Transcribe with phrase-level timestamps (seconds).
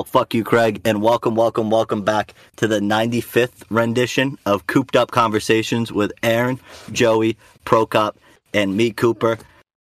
[0.00, 4.96] Well, fuck you, Craig, and welcome, welcome, welcome back to the 95th rendition of Cooped
[4.96, 6.58] Up Conversations with Aaron,
[6.90, 8.14] Joey, Prokop,
[8.54, 9.36] and me, Cooper.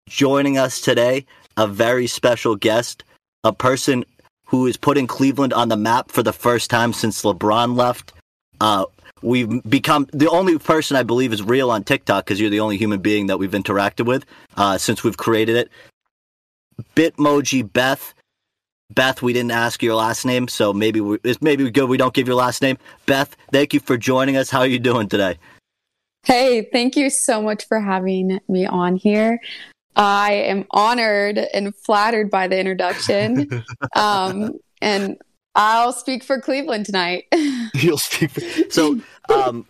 [0.09, 1.25] Joining us today,
[1.55, 3.05] a very special guest,
[3.45, 4.03] a person
[4.43, 8.11] who is putting Cleveland on the map for the first time since LeBron left.
[8.59, 8.87] Uh,
[9.21, 12.75] we've become the only person I believe is real on TikTok because you're the only
[12.75, 14.25] human being that we've interacted with
[14.57, 15.69] uh, since we've created it.
[16.93, 18.13] Bitmoji Beth.
[18.91, 22.13] Beth, we didn't ask your last name, so maybe we, it's maybe good we don't
[22.13, 22.77] give your last name.
[23.05, 24.49] Beth, thank you for joining us.
[24.49, 25.37] How are you doing today?
[26.23, 29.39] Hey, thank you so much for having me on here.
[29.95, 33.63] I am honored and flattered by the introduction.
[33.95, 35.17] um, and
[35.55, 37.25] I'll speak for Cleveland tonight.
[37.73, 38.31] You'll speak.
[38.31, 38.99] For, so,
[39.29, 39.65] um,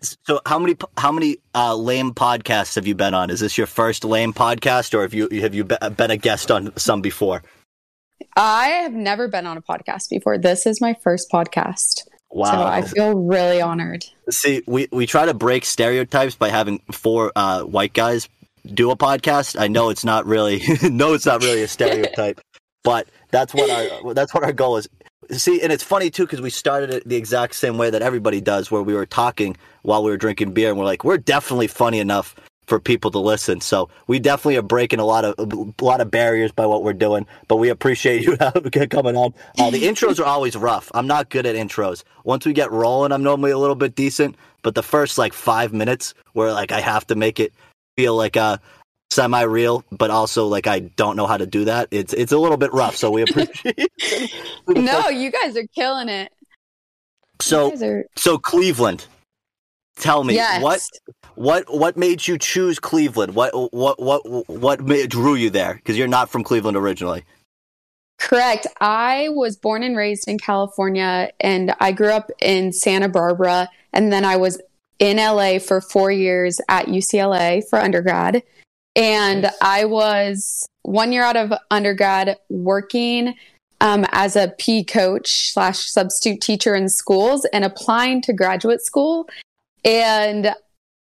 [0.00, 3.30] so how many how many uh, lame podcasts have you been on?
[3.30, 6.74] Is this your first lame podcast, or have you have you been a guest on
[6.76, 7.42] some before?
[8.36, 10.38] I have never been on a podcast before.
[10.38, 12.02] This is my first podcast.
[12.30, 12.50] Wow.
[12.50, 14.04] So I feel really honored.
[14.30, 18.28] See, we, we try to break stereotypes by having four uh, white guys
[18.66, 19.58] do a podcast.
[19.58, 22.40] I know it's not really no, it's not really a stereotype,
[22.84, 24.88] but that's what our that's what our goal is.
[25.30, 28.40] See, and it's funny too because we started it the exact same way that everybody
[28.40, 31.66] does, where we were talking while we were drinking beer, and we're like, we're definitely
[31.68, 32.34] funny enough
[32.66, 33.60] for people to listen.
[33.60, 36.92] So we definitely are breaking a lot of a lot of barriers by what we're
[36.92, 37.26] doing.
[37.48, 38.36] But we appreciate you
[38.90, 39.34] coming on.
[39.58, 40.90] Uh, the intros are always rough.
[40.94, 42.04] I'm not good at intros.
[42.24, 44.36] Once we get rolling, I'm normally a little bit decent.
[44.62, 47.52] But the first like five minutes, where like I have to make it
[47.96, 48.60] feel like a
[49.10, 51.88] semi real, but also like I don't know how to do that.
[51.90, 52.96] It's it's a little bit rough.
[52.96, 53.90] So we appreciate.
[54.68, 56.32] no, you guys are killing it.
[57.40, 58.04] So are...
[58.16, 59.06] so Cleveland.
[59.96, 60.62] Tell me yes.
[60.62, 60.88] what
[61.34, 63.34] what what made you choose Cleveland?
[63.34, 65.74] What what what what made, drew you there?
[65.74, 67.24] Because you're not from Cleveland originally.
[68.18, 68.66] Correct.
[68.80, 74.12] I was born and raised in California, and I grew up in Santa Barbara, and
[74.12, 74.60] then I was
[74.98, 78.42] in LA for four years at UCLA for undergrad.
[78.94, 79.54] And nice.
[79.60, 83.34] I was one year out of undergrad working
[83.80, 89.28] um, as a PE coach slash substitute teacher in schools and applying to graduate school.
[89.86, 90.54] And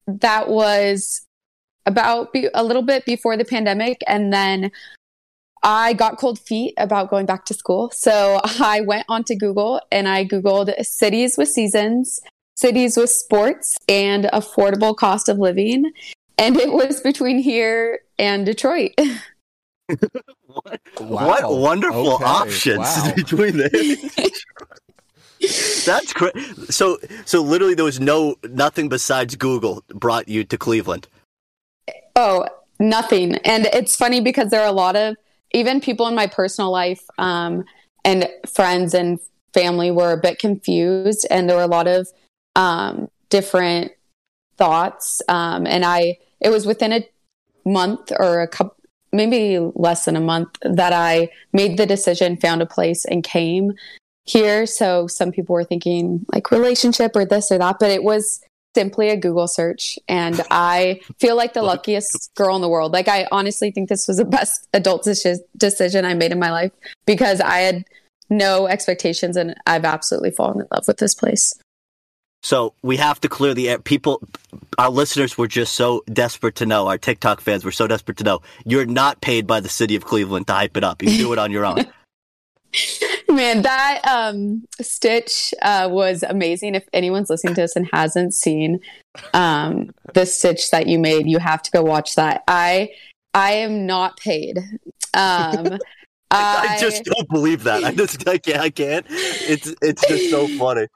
[0.06, 1.26] that was
[1.86, 4.00] about be- a little bit before the pandemic.
[4.06, 4.72] And then
[5.62, 7.90] I got cold feet about going back to school.
[7.94, 12.20] So I went onto Google and I Googled cities with seasons,
[12.56, 15.92] cities with sports, and affordable cost of living.
[16.38, 18.92] And it was between here and Detroit.
[20.46, 21.26] what, wow.
[21.26, 22.24] what wonderful okay.
[22.24, 23.12] options wow.
[23.14, 23.70] between there.
[25.86, 26.36] That's great.
[26.68, 31.08] So, so literally, there was no nothing besides Google brought you to Cleveland.
[32.14, 32.46] Oh,
[32.78, 33.36] nothing.
[33.36, 35.16] And it's funny because there are a lot of
[35.52, 37.64] even people in my personal life um,
[38.04, 39.18] and friends and
[39.54, 42.08] family were a bit confused, and there were a lot of
[42.56, 43.92] um, different
[44.56, 45.22] thoughts.
[45.28, 47.08] Um, and I, it was within a
[47.64, 48.76] month or a couple,
[49.12, 53.72] maybe less than a month that I made the decision, found a place, and came
[54.24, 54.66] here.
[54.66, 58.40] So some people were thinking like relationship or this or that, but it was
[58.74, 59.98] simply a Google search.
[60.08, 62.92] And I feel like the luckiest girl in the world.
[62.92, 66.72] Like, I honestly think this was the best adult decision I made in my life
[67.06, 67.84] because I had
[68.28, 71.52] no expectations and I've absolutely fallen in love with this place.
[72.42, 73.78] So we have to clear the air.
[73.78, 74.22] People,
[74.78, 76.88] our listeners were just so desperate to know.
[76.88, 78.40] Our TikTok fans were so desperate to know.
[78.64, 81.02] You're not paid by the city of Cleveland to hype it up.
[81.02, 81.84] You do it on your own.
[83.30, 86.74] Man, that um, stitch uh, was amazing.
[86.74, 88.80] If anyone's listening to this and hasn't seen
[89.34, 92.42] um, the stitch that you made, you have to go watch that.
[92.48, 92.90] I
[93.32, 94.58] I am not paid.
[95.14, 95.78] Um,
[96.32, 97.82] I, I, just don't believe that.
[97.84, 98.60] I just I can't.
[98.60, 99.06] I can't.
[99.08, 100.86] It's it's just so funny.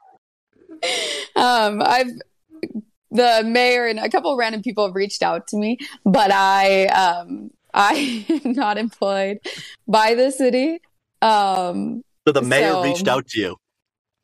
[1.35, 2.11] Um, I've
[3.11, 6.85] the mayor and a couple of random people have reached out to me, but I
[6.87, 9.39] um I am not employed
[9.87, 10.79] by the city.
[11.21, 13.57] Um, so the mayor so, reached out to you,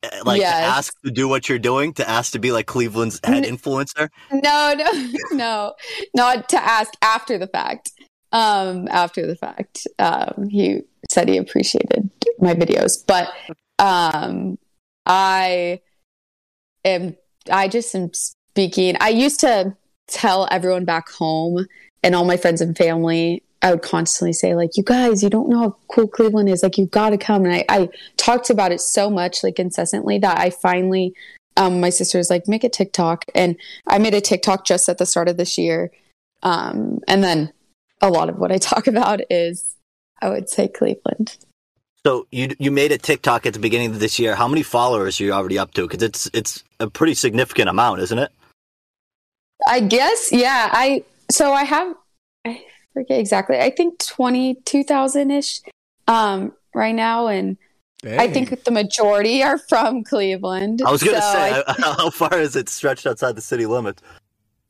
[0.03, 0.53] eh, like yes.
[0.53, 4.09] to ask to do what you're doing, to ask to be like Cleveland's head influencer.
[4.31, 5.74] No, no, no,
[6.15, 7.92] not to ask after the fact.
[8.33, 12.09] Um, after the fact, um, he said he appreciated
[12.39, 13.30] my videos, but
[13.77, 14.57] um,
[15.06, 15.81] I
[16.86, 17.18] am.
[17.51, 18.95] I just am speaking.
[19.01, 19.75] I used to
[20.07, 21.65] tell everyone back home
[22.03, 25.50] and all my friends and family I would constantly say, like, you guys, you don't
[25.50, 26.63] know how cool Cleveland is.
[26.63, 27.46] Like, you got to come.
[27.46, 31.13] And I, I talked about it so much, like, incessantly that I finally,
[31.58, 33.25] um, my sister was like, make a TikTok.
[33.36, 33.56] And
[33.88, 35.92] I made a TikTok just at the start of this year.
[36.42, 37.54] Um, and then
[38.02, 39.75] a lot of what I talk about is,
[40.22, 41.38] I would say, Cleveland.
[42.04, 44.34] So you you made a TikTok at the beginning of this year.
[44.34, 45.88] How many followers are you already up to?
[45.88, 48.31] Because it's it's a pretty significant amount, isn't it?
[49.68, 50.69] I guess, yeah.
[50.72, 51.96] I so I have
[52.46, 53.57] I forget exactly.
[53.59, 55.61] I think twenty two thousand ish
[56.07, 57.57] um, right now, and
[58.01, 58.19] Dang.
[58.19, 60.81] I think the majority are from Cleveland.
[60.85, 64.01] I was gonna So say, I- how far is it stretched outside the city limits?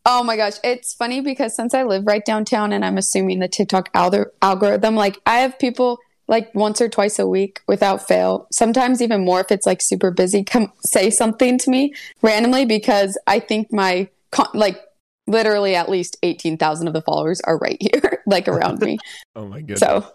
[0.06, 3.47] Oh my gosh, it's funny because since I live right downtown, and I'm assuming the
[3.47, 8.47] TikTok algor- algorithm, like I have people like once or twice a week without fail.
[8.51, 10.44] Sometimes even more if it's like super busy.
[10.44, 14.81] Come say something to me randomly because I think my con- like
[15.27, 18.97] literally at least eighteen thousand of the followers are right here, like around me.
[19.35, 19.79] Oh my goodness.
[19.79, 20.06] So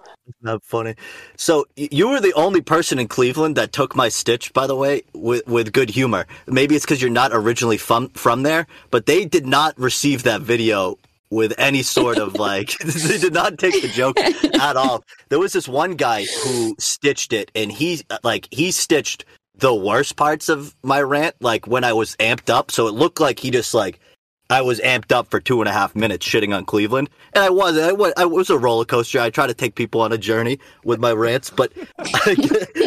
[0.42, 0.94] Not funny.
[1.36, 5.02] So you were the only person in Cleveland that took my stitch, by the way,
[5.14, 6.26] with with good humor.
[6.46, 10.42] Maybe it's because you're not originally from from there, but they did not receive that
[10.42, 10.98] video
[11.30, 12.76] with any sort of like.
[12.84, 15.02] they did not take the joke at all.
[15.28, 19.24] There was this one guy who stitched it, and he uh, like he stitched
[19.58, 22.70] the worst parts of my rant, like when I was amped up.
[22.70, 24.00] So it looked like he just like
[24.48, 27.50] I was amped up for two and a half minutes shitting on Cleveland, and I
[27.50, 27.76] was.
[27.76, 29.18] I was, I was a roller coaster.
[29.18, 32.36] I try to take people on a journey with my rants, but I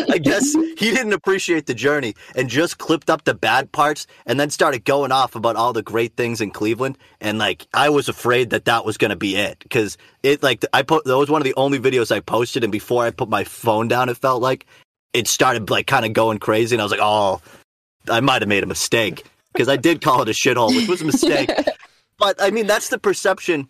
[0.09, 4.39] I guess he didn't appreciate the journey and just clipped up the bad parts, and
[4.39, 6.97] then started going off about all the great things in Cleveland.
[7.19, 10.63] And like, I was afraid that that was going to be it because it like
[10.71, 13.27] I put that was one of the only videos I posted, and before I put
[13.27, 14.65] my phone down, it felt like
[15.11, 17.41] it started like kind of going crazy, and I was like, oh,
[18.09, 19.25] I might have made a mistake
[19.59, 21.51] because I did call it a shithole, which was a mistake.
[22.17, 23.67] but I mean, that's the perception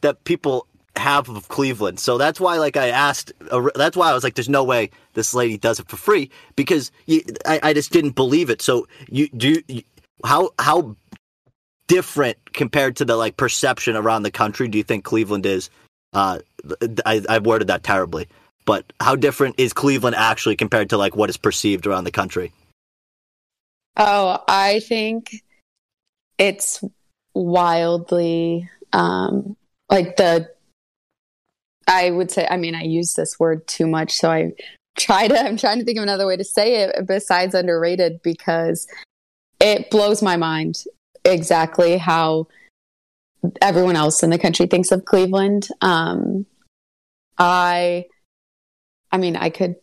[0.00, 2.00] that people have of Cleveland.
[2.00, 3.32] So that's why, like, I asked.
[3.48, 6.32] Uh, that's why I was like, "There's no way this lady does it for free,"
[6.56, 8.60] because you, I, I just didn't believe it.
[8.60, 9.82] So you do you,
[10.24, 10.96] how how
[11.86, 15.70] different compared to the like perception around the country do you think Cleveland is?
[16.12, 16.40] Uh,
[17.06, 18.26] I, I've worded that terribly,
[18.64, 22.52] but how different is Cleveland actually compared to like what is perceived around the country?
[23.98, 25.42] Oh, I think
[26.38, 26.82] it's
[27.34, 29.56] wildly um
[29.90, 30.48] like the
[31.86, 34.52] I would say I mean I use this word too much so I
[34.96, 38.86] try to I'm trying to think of another way to say it besides underrated because
[39.60, 40.84] it blows my mind
[41.24, 42.46] exactly how
[43.60, 45.68] everyone else in the country thinks of Cleveland.
[45.80, 46.46] Um
[47.36, 48.06] I
[49.12, 49.76] I mean I could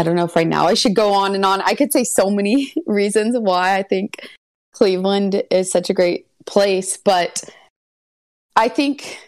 [0.00, 1.60] I don't know if right now I should go on and on.
[1.60, 4.26] I could say so many reasons why I think
[4.72, 7.44] Cleveland is such a great place, but
[8.56, 9.18] I think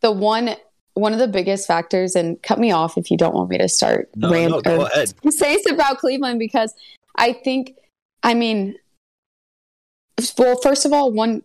[0.00, 0.56] the one
[0.94, 3.68] one of the biggest factors, and cut me off if you don't want me to
[3.68, 6.74] start No, rant- no, or say about Cleveland because
[7.16, 7.74] I think,
[8.22, 8.76] I mean,
[10.38, 11.42] well, first of all, one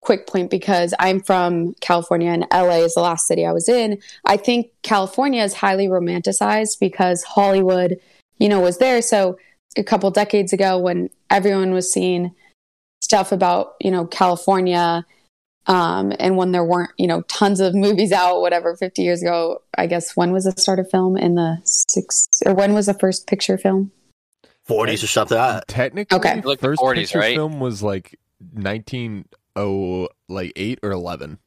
[0.00, 3.98] quick point because I'm from California and LA is the last city I was in.
[4.24, 7.98] I think California is highly romanticized because Hollywood,
[8.38, 9.00] you know, was there.
[9.02, 9.38] So
[9.76, 12.34] a couple decades ago when everyone was seeing
[13.02, 15.04] stuff about, you know, California,
[15.66, 19.62] um, and when there weren't, you know, tons of movies out, whatever, 50 years ago,
[19.76, 22.94] I guess when was the start of film in the six or when was the
[22.94, 23.90] first picture film?
[24.68, 25.38] 40s or something.
[25.38, 26.40] I, Technically, Okay.
[26.42, 27.36] Like first 40s, picture right?
[27.36, 28.18] film was like
[28.54, 31.38] 19oh like 8 or 11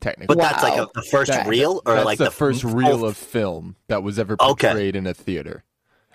[0.00, 0.34] technically.
[0.36, 3.04] but that's like a, the first That- reel, or That's like the, first full- reel
[3.04, 4.68] of film that was ever Okay.
[4.68, 5.64] portrayed in a theater.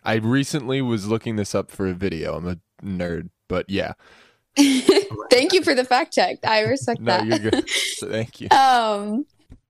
[0.04, 2.36] I recently was looking this up for a video.
[2.36, 3.94] I'm a nerd, but yeah.
[4.58, 6.38] Thank you for the fact check.
[6.44, 7.26] I respect No, that.
[7.26, 7.70] you're good.
[8.00, 8.50] Thank you.
[8.50, 9.26] um,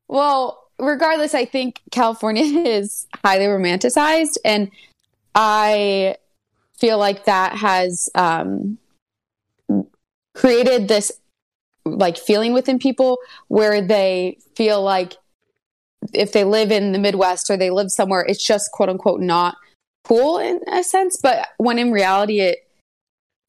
[0.07, 4.71] well, regardless, I think California is highly romanticized, and
[5.35, 6.15] I
[6.77, 8.77] feel like that has um,
[10.33, 11.11] created this
[11.85, 15.13] like feeling within people where they feel like
[16.13, 19.55] if they live in the Midwest or they live somewhere, it's just quote unquote not
[20.03, 21.17] cool in a sense.
[21.21, 22.57] But when in reality, it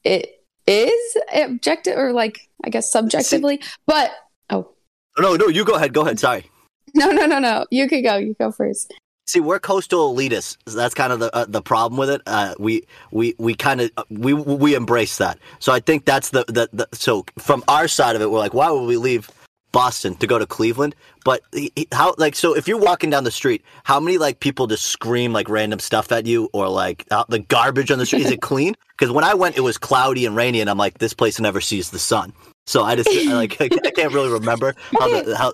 [0.04, 3.60] it is objective or like I guess subjectively.
[3.86, 4.12] But
[4.50, 4.72] oh
[5.18, 5.92] No, no, you go ahead.
[5.92, 6.18] Go ahead.
[6.18, 6.50] Sorry.
[6.94, 8.16] no no no no, you could go.
[8.16, 8.92] You go first.
[9.26, 10.56] See, we're coastal elitists.
[10.66, 12.22] That's kind of the uh, the problem with it.
[12.26, 12.82] Uh, we
[13.12, 15.38] we we kind of we we embrace that.
[15.58, 18.52] So I think that's the, the the so from our side of it, we're like,
[18.52, 19.30] why would we leave
[19.72, 20.94] Boston to go to Cleveland?
[21.24, 24.40] But he- he- how like so if you're walking down the street, how many like
[24.40, 28.06] people just scream like random stuff at you or like uh, the garbage on the
[28.06, 28.26] street?
[28.26, 28.74] Is it clean?
[28.98, 31.60] Because when I went, it was cloudy and rainy, and I'm like, this place never
[31.60, 32.32] sees the sun.
[32.66, 35.52] So I just I, like I can't really remember how the how.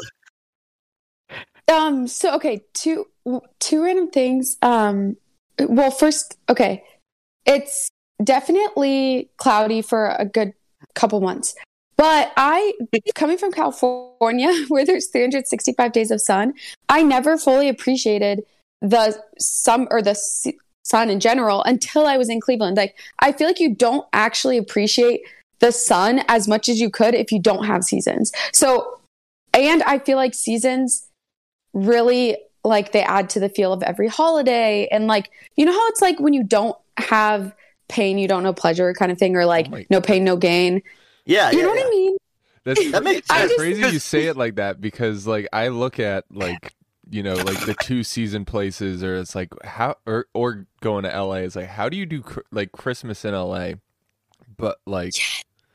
[1.72, 2.06] Um.
[2.06, 3.06] So okay, two
[3.60, 4.58] two random things.
[4.62, 5.16] Um.
[5.60, 6.84] Well, first, okay,
[7.46, 7.90] it's
[8.22, 10.52] definitely cloudy for a good
[10.94, 11.54] couple months.
[11.98, 12.72] But I,
[13.16, 16.54] coming from California, where there's 365 days of sun,
[16.88, 18.44] I never fully appreciated
[18.80, 20.14] the sum or the
[20.84, 22.76] sun in general until I was in Cleveland.
[22.76, 25.22] Like, I feel like you don't actually appreciate
[25.58, 28.30] the sun as much as you could if you don't have seasons.
[28.52, 29.00] So,
[29.52, 31.08] and I feel like seasons
[31.74, 34.86] really like they add to the feel of every holiday.
[34.92, 37.52] And like, you know how it's like when you don't have
[37.88, 40.82] pain, you don't know pleasure kind of thing, or like Oh no pain, no gain.
[41.28, 41.86] Yeah, You yeah, know what.
[41.86, 42.16] I mean?
[42.64, 45.68] That's That makes I it's just- crazy you say it like that because like I
[45.68, 46.74] look at like
[47.10, 51.08] you know like the two season places or it's like how or or going to
[51.10, 53.74] LA is like how do you do cr- like Christmas in LA
[54.56, 55.14] but like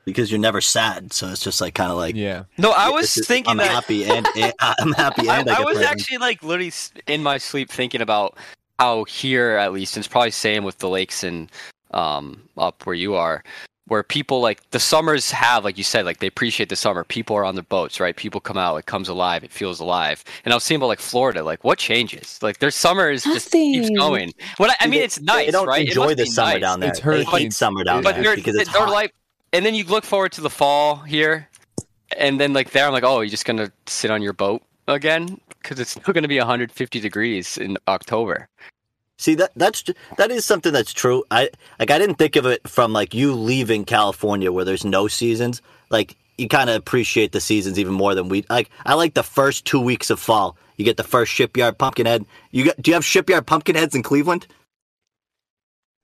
[0.05, 3.03] because you're never sad, so it's just like kind of like yeah No, I was
[3.13, 5.65] this is- thinking I'm that happy and, and I'm happy I, and I, I get
[5.65, 6.73] was actually like literally
[7.07, 8.37] in my sleep thinking about
[8.79, 11.49] how here at least, and it's probably same with the lakes and
[11.91, 13.43] um up where you are,
[13.87, 17.03] where people like the summers have, like you said, like they appreciate the summer.
[17.03, 18.15] People are on the boats, right?
[18.15, 20.23] People come out, it comes alive, it feels alive.
[20.45, 22.39] And I was thinking about like Florida, like what changes?
[22.41, 24.33] Like their summer summers just keeps going.
[24.57, 25.85] What I, I mean, They- it's nice, They don't right?
[25.87, 26.61] Enjoy the summer nice.
[26.61, 26.89] down there.
[26.89, 28.91] It's they hurricane- hate summer down but there because it's they're hot.
[28.91, 29.13] like,
[29.51, 31.49] and then you look forward to the fall here,
[32.17, 35.39] and then like there, I'm like, oh, you're just gonna sit on your boat again
[35.61, 38.47] because it's still gonna be 150 degrees in October.
[39.19, 39.83] See that that's
[40.17, 41.23] that is something that's true.
[41.29, 45.07] I like I didn't think of it from like you leaving California where there's no
[45.07, 45.61] seasons.
[45.89, 48.69] Like you kind of appreciate the seasons even more than we like.
[48.85, 50.57] I like the first two weeks of fall.
[50.77, 52.25] You get the first shipyard pumpkinhead.
[52.51, 54.47] You got do you have shipyard pumpkinheads in Cleveland?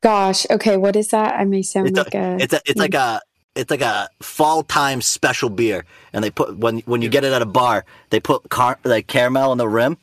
[0.02, 1.34] Gosh, okay, what is that?
[1.36, 3.00] I may sound It's like a, It's a it's like hmm.
[3.00, 3.22] a
[3.56, 7.34] it's like a fall time special beer, and they put when when you get it
[7.34, 9.98] at a bar, they put car like caramel on the rim,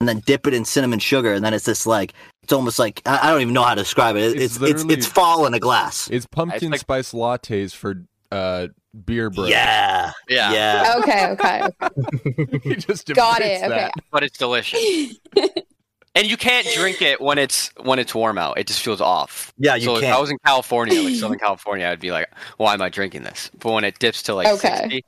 [0.00, 3.02] and then dip it in cinnamon sugar, and then it's this like it's almost like
[3.06, 4.22] I I don't even know how to describe it.
[4.22, 6.08] It- It's It's it's literally- it's fall in a glass.
[6.10, 8.68] it's pumpkin like- spice lattes for uh
[9.04, 10.52] beer bros Yeah, Yeah.
[10.52, 10.94] yeah.
[10.98, 13.70] okay, okay, He just got embraced it.
[13.72, 13.90] Okay.
[14.10, 15.18] But it's delicious,
[16.14, 18.58] and you can't drink it when it's when it's warm out.
[18.58, 19.52] It just feels off.
[19.58, 20.16] Yeah, you so if can't.
[20.16, 23.50] I was in California, like Southern California, I'd be like, why am I drinking this?
[23.58, 24.76] But when it dips to like Okay.
[24.80, 25.04] 60,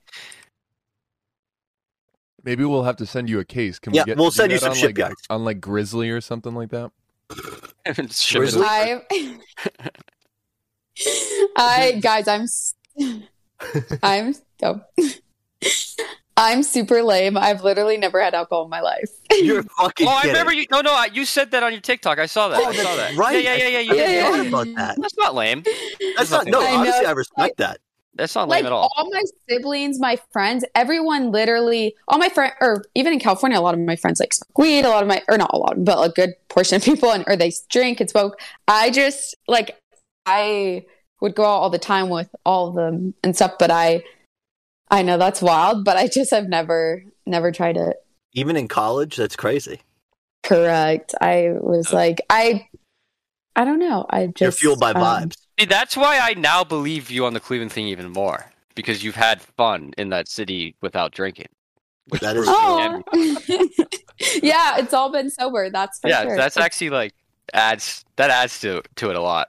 [2.42, 3.78] Maybe we'll have to send you a case.
[3.78, 5.14] Can Yeah, we get we'll send you some on, shipyards.
[5.30, 6.90] Like, on like Drizly or something like that.
[7.86, 8.64] It's shipping- Drizly?
[8.64, 9.90] I,
[11.56, 12.74] I guys, I'm, s-
[14.02, 14.80] I'm, oh.
[16.36, 17.36] I'm super lame.
[17.36, 19.08] I've literally never had alcohol in my life.
[19.30, 20.32] You're fucking Oh, I kidding.
[20.32, 20.66] remember you.
[20.70, 22.18] No, no, you said that on your TikTok.
[22.18, 22.60] I saw that.
[22.60, 23.14] Oh, I saw that.
[23.16, 23.42] right.
[23.42, 23.94] Yeah, yeah, yeah, yeah.
[23.94, 24.36] You I.
[24.42, 24.42] Yeah.
[24.48, 24.96] about that.
[25.00, 25.62] That's not lame.
[26.16, 26.60] That's not no.
[26.60, 26.78] I know.
[26.80, 27.78] Honestly, I respect that.
[28.16, 28.90] That's not like lame at all.
[28.96, 33.60] All my siblings, my friends, everyone literally, all my friends, or even in California, a
[33.60, 34.84] lot of my friends like smoke weed.
[34.84, 37.24] A lot of my, or not a lot, but a good portion of people, and
[37.26, 38.40] or they drink and smoke.
[38.68, 39.76] I just like
[40.26, 40.84] I
[41.20, 44.04] would go out all the time with all of them and stuff, but I,
[44.90, 47.96] I know that's wild, but I just have never, never tried it.
[48.32, 49.80] Even in college, that's crazy.
[50.42, 51.14] Correct.
[51.20, 52.68] I was like, I,
[53.56, 54.04] I don't know.
[54.08, 55.43] I just You're fueled by um, vibes.
[55.58, 59.14] See, that's why I now believe you on the Cleveland thing even more because you've
[59.14, 61.46] had fun in that city without drinking.
[62.20, 63.02] That is Oh,
[64.42, 65.70] yeah, it's all been sober.
[65.70, 66.36] That's for yeah, sure.
[66.36, 67.14] that's actually like
[67.54, 69.48] adds that adds to to it a lot.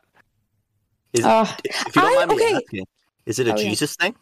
[1.13, 2.55] Is, Uh, if you don't I- mind me okay.
[2.55, 2.85] asking,
[3.25, 3.69] is it a Oh, yeah.
[3.69, 4.15] Jesus thing?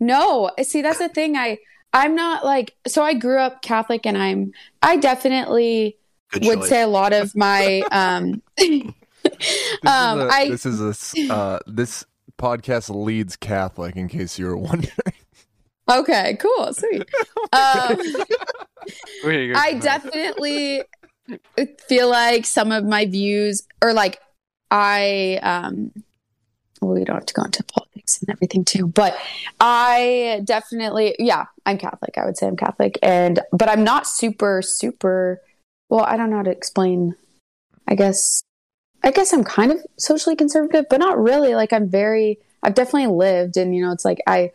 [0.00, 1.36] No, see that's the thing.
[1.36, 1.58] I
[1.92, 3.02] I'm not like so.
[3.02, 5.96] I grew up Catholic, and I'm I definitely
[6.42, 8.42] would say a lot of my um.
[9.82, 12.04] This um, a, I this is a uh, this
[12.38, 13.96] podcast leads Catholic.
[13.96, 14.92] In case you were wondering,
[15.88, 17.02] okay, cool, sweet.
[17.52, 17.98] Um,
[19.24, 20.82] I definitely
[21.86, 24.20] feel like some of my views, or like
[24.70, 25.92] I, um,
[26.80, 29.16] well, we don't have to go into politics and everything too, but
[29.60, 32.16] I definitely, yeah, I'm Catholic.
[32.16, 35.40] I would say I'm Catholic, and but I'm not super, super.
[35.88, 37.14] Well, I don't know how to explain.
[37.86, 38.42] I guess,
[39.02, 41.54] I guess I'm kind of socially conservative, but not really.
[41.54, 42.38] Like I'm very.
[42.62, 44.50] I've definitely lived, and you know, it's like I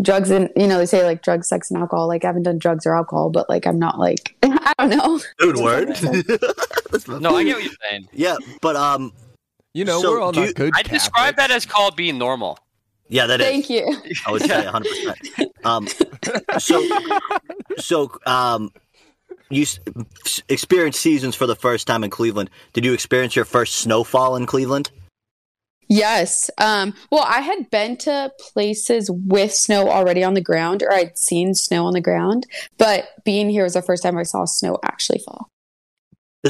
[0.00, 2.56] drugs and you know they say like drugs sex and alcohol like i haven't done
[2.56, 5.88] drugs or alcohol but like i'm not like i don't know Dude, word.
[7.20, 8.08] no, I get what you're saying.
[8.12, 9.12] Yeah, but um,
[9.74, 10.72] you know So, we're all do not you- good.
[10.76, 12.60] I describe that as called being normal.
[13.08, 13.46] yeah, that is.
[13.48, 14.88] thank you I would say 100.
[14.88, 15.88] percent Um,
[16.60, 16.88] so
[17.78, 18.70] so um,
[19.50, 19.66] you
[20.48, 22.50] experienced seasons for the first time in Cleveland.
[22.72, 24.90] Did you experience your first snowfall in Cleveland?
[25.88, 30.92] yes um well i had been to places with snow already on the ground or
[30.92, 34.44] i'd seen snow on the ground but being here was the first time i saw
[34.44, 35.48] snow actually fall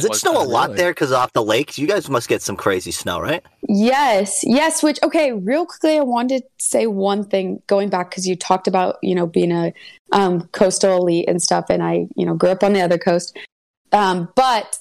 [0.02, 0.90] Does it snow a that lot there?
[0.90, 3.43] Because off the lakes, you guys must get some crazy snow, right?
[3.69, 4.83] Yes, yes.
[4.83, 8.67] Which okay, real quickly, I wanted to say one thing going back because you talked
[8.67, 9.73] about you know being a
[10.12, 13.37] um, coastal elite and stuff, and I you know grew up on the other coast.
[13.93, 14.78] Um, but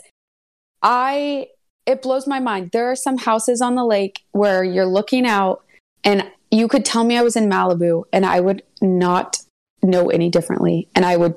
[0.82, 1.48] I
[1.86, 2.72] it blows my mind.
[2.74, 5.64] There are some houses on the lake where you're looking out
[6.04, 9.38] and you could tell me I was in Malibu and I would not
[9.82, 11.36] know any differently and I would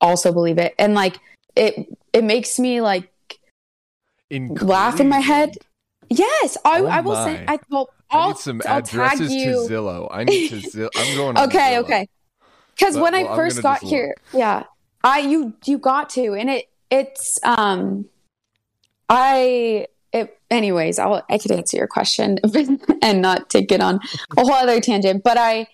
[0.00, 0.74] also believe it.
[0.78, 1.18] And like
[1.54, 3.11] it it makes me like
[4.32, 5.58] In laugh in my head.
[6.08, 7.24] Yes, I, Oh I will my.
[7.26, 9.50] say I will I I'll, need some I'll tag addresses to you.
[9.68, 10.08] Zillow.
[10.10, 10.56] I need to.
[10.56, 11.38] Zill- I'm going.
[11.38, 12.08] Okay, okay.
[12.74, 14.64] Because when well, I first got here, yeah,
[15.04, 18.06] I you you got to, and it it's um,
[19.10, 20.98] I it anyways.
[20.98, 22.38] I'll I could answer your question
[23.02, 24.00] and not take it on
[24.38, 25.66] a whole other tangent, but I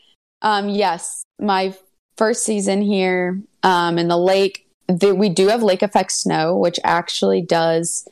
[0.43, 1.75] um yes, my
[2.17, 6.81] first season here um in the lake, the, we do have lake effect snow, which
[6.83, 8.05] actually does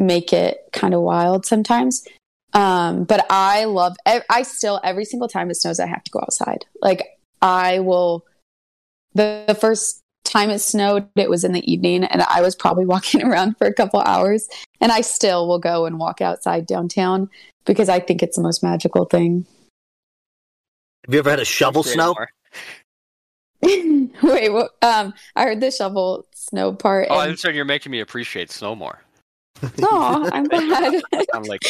[0.00, 2.04] make it kind of wild sometimes.
[2.52, 6.10] Um, but I love, I, I still, every single time it snows, I have to
[6.10, 6.64] go outside.
[6.82, 8.26] Like, I will,
[9.14, 12.84] the, the first time it snowed, it was in the evening, and I was probably
[12.86, 14.48] walking around for a couple hours,
[14.80, 17.30] and I still will go and walk outside downtown
[17.66, 19.46] because I think it's the most magical thing.
[21.04, 22.14] Have you ever had a shovel snow?
[23.62, 27.08] Wait, what, um, I heard the shovel snow part.
[27.10, 27.56] Oh, and, I'm sorry.
[27.56, 29.00] You're making me appreciate snow more.
[29.82, 31.02] Aw, I'm glad.
[31.34, 31.62] I'm like,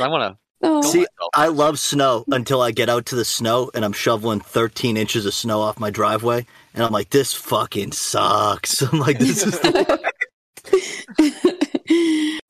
[0.00, 0.82] I want Aw.
[0.82, 0.88] to.
[0.88, 4.96] See, I love snow until I get out to the snow and I'm shoveling 13
[4.96, 8.82] inches of snow off my driveway, and I'm like, this fucking sucks.
[8.92, 10.10] I'm like, this is the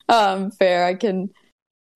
[0.09, 0.85] um, fair.
[0.85, 1.29] I can.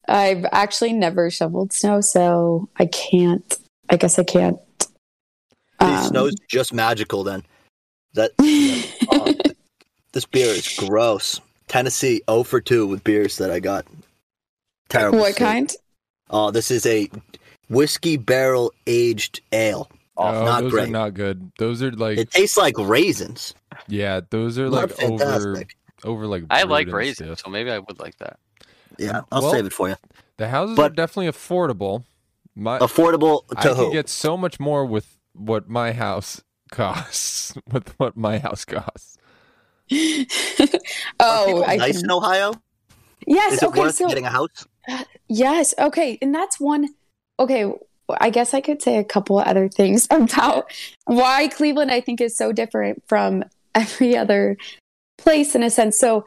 [0.08, 3.58] I've actually never shoveled snow, so I can't.
[3.90, 4.58] I guess I can't.
[5.80, 7.44] These Um, snow's just magical then.
[8.14, 9.34] That oh,
[10.14, 11.42] this beer is gross.
[11.68, 13.86] Tennessee 0 for 2 with beers that I got.
[14.90, 15.20] Terrible.
[15.20, 15.44] what state.
[15.46, 15.74] kind?
[16.30, 17.10] Oh, this is a
[17.70, 19.90] whiskey barrel aged ale.
[20.18, 20.88] Oh, not those great.
[20.88, 21.52] are not good.
[21.60, 23.54] Those are like, It tastes like raisins.
[23.88, 25.76] yeah, those are Not like over, fantastic.
[26.04, 26.44] over like.
[26.50, 27.46] I like raisins, stuff.
[27.46, 28.40] so maybe I would like that.
[28.98, 29.96] Yeah, I'll Well- save it for you.
[30.38, 32.04] The houses But- are definitely affordable.
[32.58, 33.92] My, Affordable I to could who?
[33.92, 37.54] get so much more with what my house costs.
[37.72, 39.18] with what my house costs.
[39.92, 39.98] Are
[41.20, 42.54] oh, people I nice can, in Ohio?
[43.28, 43.54] yes.
[43.54, 44.68] Is it okay, worth so getting a house?
[45.28, 46.90] yes, okay, and that's one.
[47.40, 47.72] Okay,
[48.10, 50.72] I guess I could say a couple other things about
[51.06, 53.44] why Cleveland I think is so different from
[53.76, 54.58] every other
[55.18, 56.00] place in a sense.
[56.00, 56.26] So,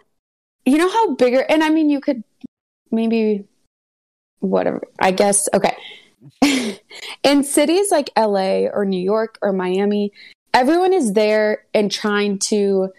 [0.65, 2.23] you know how bigger, and I mean, you could
[2.91, 3.45] maybe
[4.41, 4.83] whatever.
[4.99, 5.77] I guess okay.
[7.23, 10.13] in cities like LA or New York or Miami,
[10.55, 12.91] everyone is there and trying to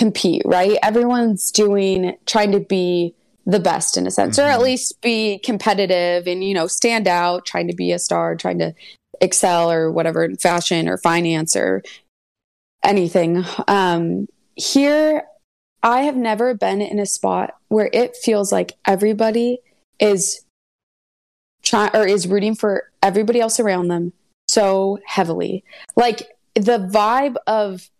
[0.00, 0.78] compete, right?
[0.82, 4.64] Everyone's doing trying to be the best in a sense, or at Mhm.
[4.64, 8.72] least be competitive and you know stand out, trying to be a star, trying to
[9.20, 11.82] excel or whatever in fashion or finance or
[12.82, 13.44] anything.
[13.68, 15.24] Um, here,
[15.82, 19.58] I have never been in a spot where it feels like everybody
[19.98, 20.40] is
[21.62, 24.14] trying or is rooting for everybody else around them
[24.48, 25.62] so heavily.
[25.94, 26.22] Like
[26.54, 27.90] the vibe of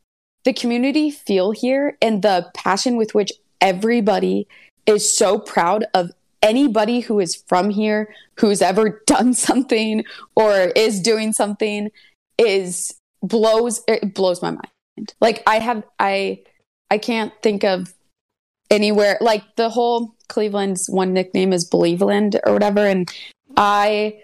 [0.45, 4.47] the community feel here and the passion with which everybody
[4.87, 6.11] is so proud of
[6.43, 11.91] anybody who is from here who's ever done something or is doing something
[12.39, 15.15] is blows it blows my mind.
[15.21, 16.43] Like i have i
[16.91, 17.93] i can't think of
[18.71, 22.87] anywhere like the whole cleveland's one nickname is believeland or whatever.
[22.87, 23.11] And
[23.57, 24.19] i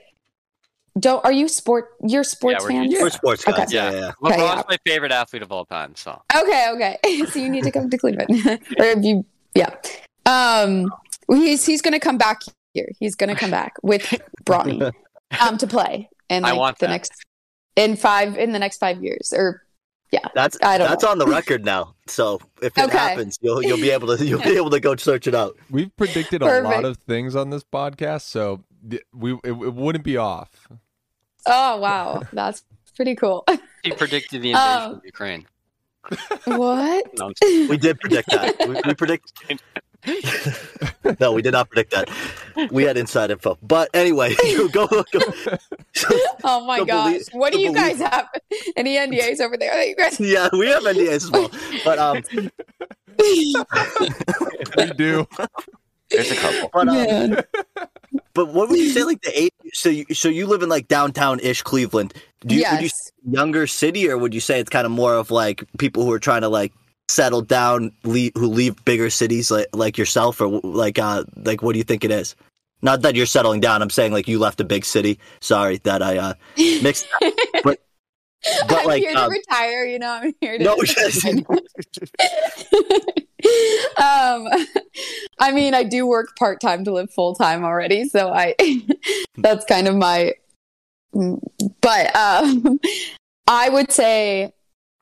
[0.99, 3.55] don't are you sport you're sports we're fans huge We're sports guys.
[3.55, 3.75] Okay.
[3.75, 4.13] Yeah, yeah, yeah.
[4.23, 4.63] LeBron's yeah.
[4.69, 5.95] my favorite athlete of all time.
[5.95, 7.25] So Okay, okay.
[7.31, 9.75] so you need to come to Cleveland, or if you, yeah.
[10.25, 10.91] Um,
[11.31, 12.41] he's he's gonna come back
[12.75, 12.89] here.
[12.99, 14.03] He's gonna come back with
[14.45, 14.93] Bronny,
[15.41, 16.93] um, to play in I want the that.
[16.93, 17.13] next
[17.77, 19.63] in five in the next five years, or
[20.13, 21.11] yeah That's I don't that's know.
[21.11, 21.95] on the record now.
[22.07, 22.97] So if it Okay.
[22.97, 25.57] happens, you'll you'll be able to you'll be able to go search it out.
[25.71, 28.65] We've predicted a lot of things on this podcast, so
[29.13, 30.69] we it, it wouldn't be off.
[31.47, 33.45] Oh wow, that's pretty cool.
[33.83, 35.47] he predicted the invasion Um, of Ukraine.
[36.45, 37.05] what?
[37.19, 37.33] No,
[37.69, 38.57] We did predict that.
[38.69, 39.33] We, we predict.
[41.21, 42.09] no, we did not predict that.
[42.71, 43.59] We had inside info.
[43.61, 44.35] But anyway,
[44.71, 44.87] go.
[44.87, 45.03] go.
[46.45, 48.29] Oh my The gosh, belie- what do the you guys have?
[48.77, 50.21] Any NDAs over there that you guys?
[50.21, 51.51] Yeah, we have NDAs as well.
[51.85, 52.23] But um,
[53.19, 55.27] we do.
[56.11, 56.71] There's a couple.
[56.73, 57.43] but um, Man.
[58.37, 59.53] But what would you say like the age?
[59.73, 62.15] So you so you live in like downtown ish Cleveland.
[62.47, 63.11] Do you, would you yes.
[63.29, 66.21] younger city, or would you say it's kind of more of like people who are
[66.21, 66.73] trying to like
[67.09, 71.73] settle down, leave, who leave bigger cities like like yourself, or like uh like what
[71.73, 72.37] do you think it is?
[72.83, 73.81] Not that you're settling down.
[73.81, 75.19] I'm saying like you left a big city.
[75.41, 77.09] Sorry that I uh mixed.
[77.65, 77.81] but
[78.69, 79.87] but I'm like here um, to retire.
[79.87, 80.65] You know, I'm here to.
[80.65, 81.27] no, just,
[83.97, 84.49] um,
[85.39, 88.55] I mean, I do work part time to live full time already, so I
[89.37, 90.35] that's kind of my.
[91.81, 92.79] But um,
[93.47, 94.53] I would say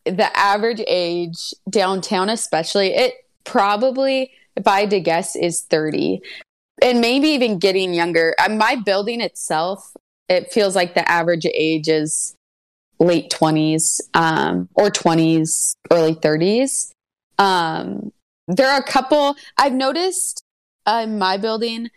[0.04, 6.20] the average age downtown, especially, it probably, if I had to guess, is thirty,
[6.82, 8.34] and maybe even getting younger.
[8.38, 9.92] Uh, my building itself,
[10.28, 12.36] it feels like the average age is
[12.98, 16.90] late 20s um, or 20s, early 30s.
[17.38, 18.12] Um,
[18.48, 20.42] there are a couple I've noticed
[20.86, 21.90] uh, in my building.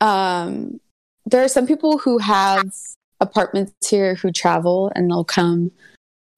[0.00, 0.80] Um,
[1.24, 2.72] there are some people who have
[3.20, 5.70] apartments here who travel and they'll come,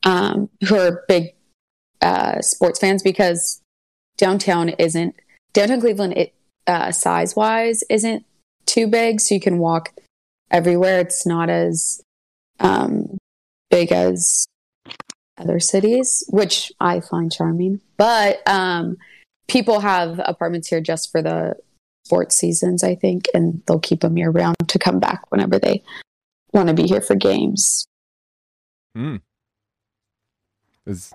[0.04, 1.34] um, who are big
[2.02, 3.60] uh, sports fans because
[4.18, 5.16] downtown isn't
[5.52, 6.16] downtown Cleveland.
[6.16, 6.34] It
[6.66, 8.24] uh, size wise isn't
[8.66, 9.94] too big, so you can walk
[10.50, 11.00] everywhere.
[11.00, 12.02] It's not as
[12.60, 13.18] um,
[13.70, 14.46] big as
[15.38, 17.80] other cities, which I find charming.
[17.96, 18.98] But um,
[19.48, 21.56] people have apartments here just for the
[22.04, 25.82] sports seasons, I think, and they'll keep them year round to come back whenever they
[26.52, 27.86] want to be here for games.
[28.94, 29.16] Hmm.
[30.86, 31.12] Is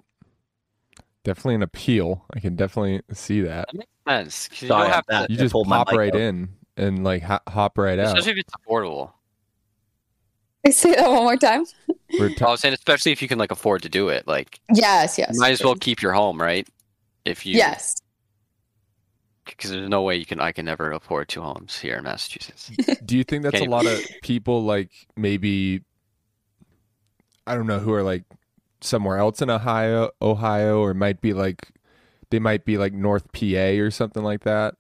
[1.23, 2.25] definitely an appeal.
[2.33, 3.67] I can definitely see that.
[3.71, 4.47] That makes sense.
[4.47, 5.31] 'cause You Sorry, don't have I'm to.
[5.31, 6.19] You just pulled pop right out.
[6.19, 8.07] in and like ho- hop right out.
[8.17, 9.11] especially if it's affordable.
[10.65, 11.65] I say that one more time.
[12.19, 14.59] We're t- I was saying, especially if you can like afford to do it, like
[14.73, 15.31] Yes, yes.
[15.35, 16.67] you might as well keep your home, right?
[17.25, 17.95] If you, Yes.
[19.49, 20.39] Because there's no way you can.
[20.39, 22.71] I can never afford two homes here in Massachusetts.
[23.05, 23.65] Do you think that's Okay.
[23.65, 25.81] a lot of people like maybe
[27.47, 28.23] I don't know who are like
[28.81, 31.69] somewhere else in Ohio, Ohio, or might be like
[32.29, 34.75] they might be like North PA or something like that.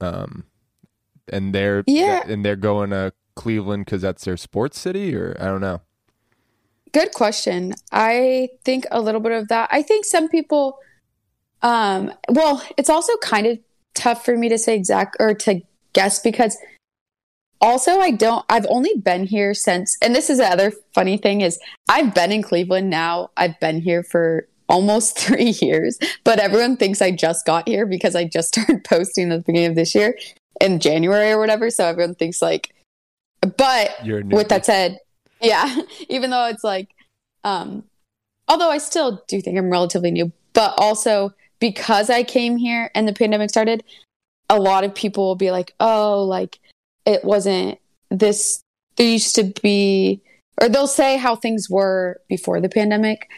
[0.00, 0.44] Um,
[1.32, 2.22] and they're Yeah.
[2.26, 5.80] and they're going to Cleveland because that's their sports city, or I don't know.
[6.92, 7.74] Good question.
[7.92, 9.68] I think a little bit of that.
[9.72, 10.78] I think some people
[11.62, 13.58] um well, it's also kind of
[13.98, 15.60] tough for me to say exact or to
[15.92, 16.56] guess because
[17.60, 21.40] also I don't I've only been here since and this is the other funny thing
[21.40, 21.58] is
[21.88, 23.30] I've been in Cleveland now.
[23.36, 28.14] I've been here for almost 3 years, but everyone thinks I just got here because
[28.14, 30.16] I just started posting at the beginning of this year
[30.60, 32.74] in January or whatever, so everyone thinks like
[33.40, 34.98] but You're with that said,
[35.40, 36.88] yeah, even though it's like,
[37.44, 37.84] um,
[38.48, 43.06] although I still do think I'm relatively new, but also because I came here and
[43.06, 43.84] the pandemic started,
[44.48, 46.58] a lot of people will be like, oh, like
[47.04, 47.78] it wasn't
[48.10, 48.62] this,
[48.96, 50.22] there used to be,
[50.60, 53.28] or they'll say how things were before the pandemic.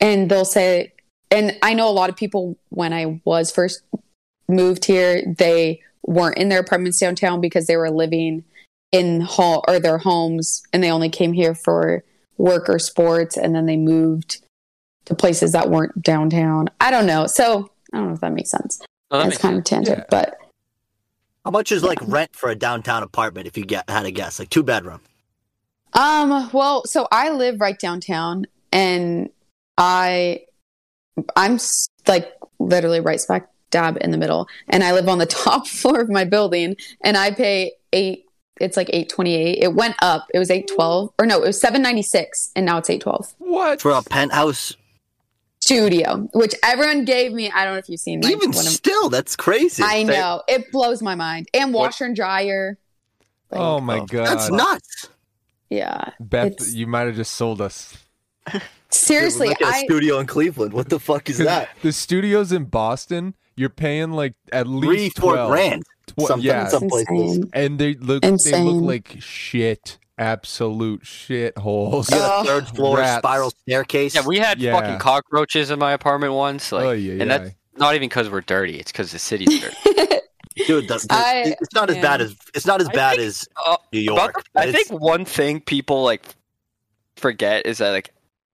[0.00, 0.92] And they'll say,
[1.30, 3.82] and I know a lot of people when I was first
[4.48, 8.44] moved here, they weren't in their apartments downtown because they were living
[8.92, 12.04] in hall or their homes and they only came here for
[12.36, 14.43] work or sports and then they moved
[15.06, 16.68] to places that weren't downtown.
[16.80, 17.26] I don't know.
[17.26, 18.80] So I don't know if that makes sense.
[19.10, 20.04] No, that That's makes kind of tangent, Yeah.
[20.10, 20.38] but
[21.44, 23.46] How much is like rent for a downtown apartment?
[23.46, 25.00] If you get had a guess, like two bedroom.
[25.92, 29.30] um well, so I live right downtown and
[29.78, 30.42] I
[31.36, 31.58] I'm
[32.08, 36.00] like literally right smack dab in the middle and I live on the top floor
[36.00, 38.24] of my building and I pay 8
[38.60, 39.58] it's like 828.
[39.64, 40.26] It went up.
[40.32, 43.34] It was 812 or no, it was 796 and now it's 812.
[43.38, 44.76] What for a penthouse.
[45.64, 47.50] Studio, which everyone gave me.
[47.50, 49.82] I don't know if you've seen my Even one of, still, that's crazy.
[49.84, 51.48] I know it blows my mind.
[51.54, 52.78] And washer and dryer.
[53.50, 55.08] Like, Oh my Oh, god, That's nuts.
[55.70, 56.10] yeah.
[56.20, 57.96] Beth, you might have just sold us.
[58.90, 60.72] Seriously, Look at studio in Cleveland.
[60.72, 61.68] What the fuck is that?
[61.82, 65.50] The studios in Boston, you're paying like at least Three, least four 12.
[65.50, 65.82] grand.
[66.06, 67.46] Tw- Some, yeah, some places.
[67.54, 72.10] and they look they look like shit, absolute shit holes.
[72.10, 73.18] You got a third floor Rats.
[73.26, 74.14] spiral staircase.
[74.14, 74.78] Yeah, we had Yeah.
[74.78, 76.70] fucking cockroaches in my apartment once.
[76.72, 77.38] Like, oh yeah, and yeah.
[77.38, 78.78] that's not even because we're dirty.
[78.78, 79.76] It's because the city's dirty.
[80.66, 82.02] dude, the, the- I- it's not as yeah.
[82.02, 84.44] bad as it's not as I bad think- as Uh, New about York.
[84.54, 86.24] the- I It's- think one thing people like
[87.16, 88.10] forget is that like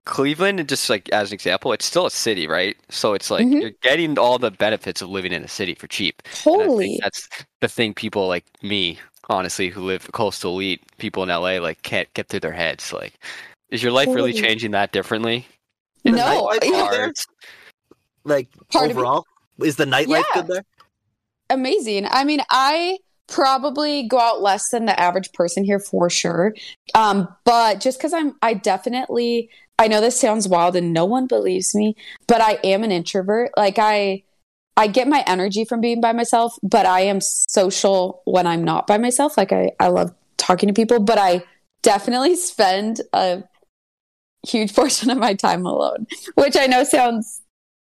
[0.07, 2.75] Cleveland, and just like as an example, it's still a city, right?
[2.89, 3.61] So it's like Mhm.
[3.61, 6.23] you're getting all the benefits of living in a city for cheap.
[6.25, 6.99] And I think Holy.
[7.03, 7.29] that's
[7.61, 8.99] the thing people like me,
[9.31, 12.93] honestly, who live coastal elite, people in LA, like can't get through their heads.
[12.93, 13.15] Like,
[13.71, 15.47] is your life really changing that differently?
[16.05, 16.77] the No, nightlife yeah.
[16.83, 17.13] out there,
[18.25, 19.27] like Part of overall,
[19.63, 20.43] is the nightlife Yeah.
[20.43, 20.65] good there?
[21.51, 22.07] amazing.
[22.11, 26.55] I mean, I probably go out less than the average person here for sure.
[26.95, 31.27] Um, but just because I'm, I definitely, I know this sounds wild and no one
[31.27, 33.51] believes me, but I am an introvert.
[33.57, 34.25] Like I,
[34.77, 38.87] I get my energy from being by myself, but I am social when I'm not
[38.87, 39.37] by myself.
[39.37, 41.43] Like I, I love talking to people, but I
[41.83, 43.43] definitely spend a
[44.47, 47.43] huge portion of my time alone, which I know sounds,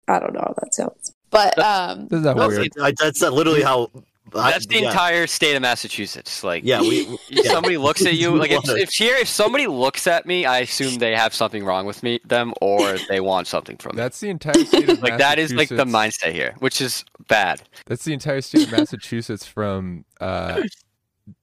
[0.09, 2.67] I don't know how that sounds, But um, This is not weird.
[2.67, 3.91] it's- I- that's literally how.
[4.35, 4.89] I- That's the yeah.
[4.89, 6.43] entire state of Massachusetts.
[6.43, 7.05] Like, Yeah, we.
[7.07, 7.43] we- yeah.
[7.53, 10.97] somebody looks at you, like if, if here, if somebody looks at me, I assume
[10.97, 14.01] they have something wrong with me, them, or they want something from me.
[14.03, 17.63] That's the entire state of Like that is like the mindset here, which is bad.
[17.87, 20.63] That's the entire state of Massachusetts from uh,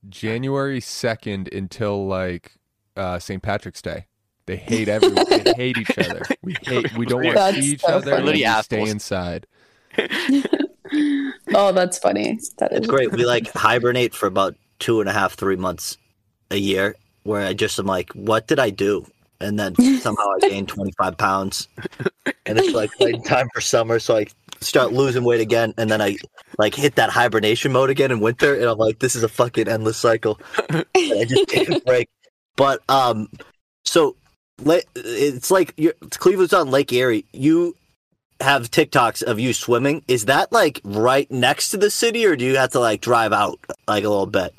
[0.08, 2.52] January second until like
[2.96, 3.42] uh, St.
[3.42, 4.06] Patrick's Day.
[4.46, 5.24] They hate everyone.
[5.28, 6.22] they hate each other.
[6.42, 6.96] We hate.
[6.96, 8.16] We don't want to That's see each other.
[8.16, 9.46] we Literally stay inside.
[11.54, 12.38] Oh, that's funny.
[12.58, 13.12] That is It's great.
[13.12, 15.96] We like hibernate for about two and a half, three months
[16.50, 19.06] a year, where I just am like, what did I do?
[19.40, 21.68] And then somehow I gained 25 pounds.
[22.46, 22.90] And it's like
[23.24, 23.98] time for summer.
[23.98, 24.26] So I
[24.60, 25.74] start losing weight again.
[25.76, 26.16] And then I
[26.58, 28.54] like hit that hibernation mode again in winter.
[28.54, 30.40] And I'm like, this is a fucking endless cycle.
[30.68, 32.08] And I just take a break.
[32.56, 33.28] But, um,
[33.84, 34.16] so
[34.94, 37.24] it's like you're, Cleveland's on Lake Erie.
[37.32, 37.74] You
[38.42, 40.02] have TikToks of you swimming.
[40.08, 43.32] Is that like right next to the city, or do you have to like drive
[43.32, 44.54] out like a little bit?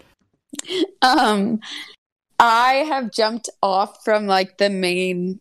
[1.02, 1.60] Um,
[2.39, 5.39] I have jumped off from like the main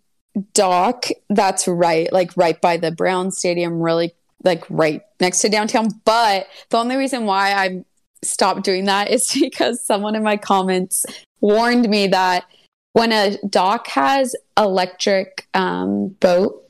[0.54, 1.06] dock.
[1.28, 5.88] That's right, like right by the Brown Stadium, really like right next to downtown.
[6.04, 7.84] But the only reason why I
[8.22, 11.04] stopped doing that is because someone in my comments
[11.40, 12.44] warned me that
[12.92, 16.61] when a dock has electric um, boat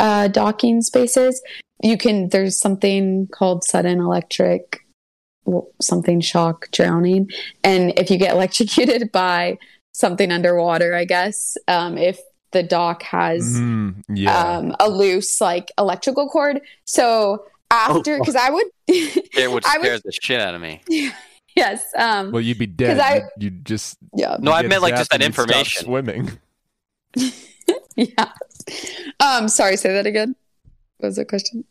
[0.00, 1.40] uh, docking spaces,
[1.82, 2.28] you can.
[2.30, 4.80] There's something called sudden electric
[5.80, 7.28] something shock drowning
[7.64, 9.58] and if you get electrocuted by
[9.92, 12.20] something underwater i guess um, if
[12.52, 14.36] the dock has Mhm, yeah.
[14.58, 18.18] um, a loose like electrical cord so after Oh.
[18.20, 20.82] because i would It would I would- the shit out of me.
[21.56, 23.00] yes um well, you'd be dead.
[23.00, 25.84] I- you you just yeah No, I meant like just that and you'd stop information.
[25.84, 26.38] Swimming.
[27.96, 28.32] yeah
[29.20, 30.34] um sorry say that again
[31.00, 31.64] what was the question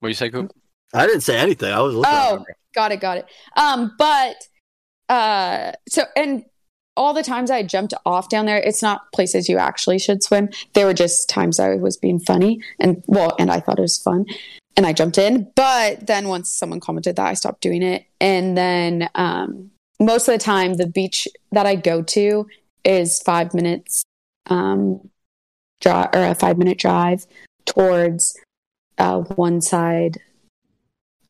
[0.00, 0.54] What do you say, Coop?
[0.92, 1.72] I didn't say anything.
[1.72, 2.12] I was looking.
[2.14, 2.56] Oh, it.
[2.74, 3.26] got it, got it.
[3.56, 4.36] Um, but
[5.08, 6.44] uh, so and
[6.96, 10.50] all the times I jumped off down there, it's not places you actually should swim.
[10.74, 13.98] They were just times I was being funny and well, and I thought it was
[13.98, 14.26] fun,
[14.76, 15.50] and I jumped in.
[15.56, 18.04] But then once someone commented that, I stopped doing it.
[18.20, 22.46] And then um, most of the time, the beach that I go to
[22.84, 24.02] is five minutes
[24.46, 25.08] um,
[25.80, 27.26] drive or a five minute drive
[27.66, 28.38] towards
[28.98, 30.18] uh, one side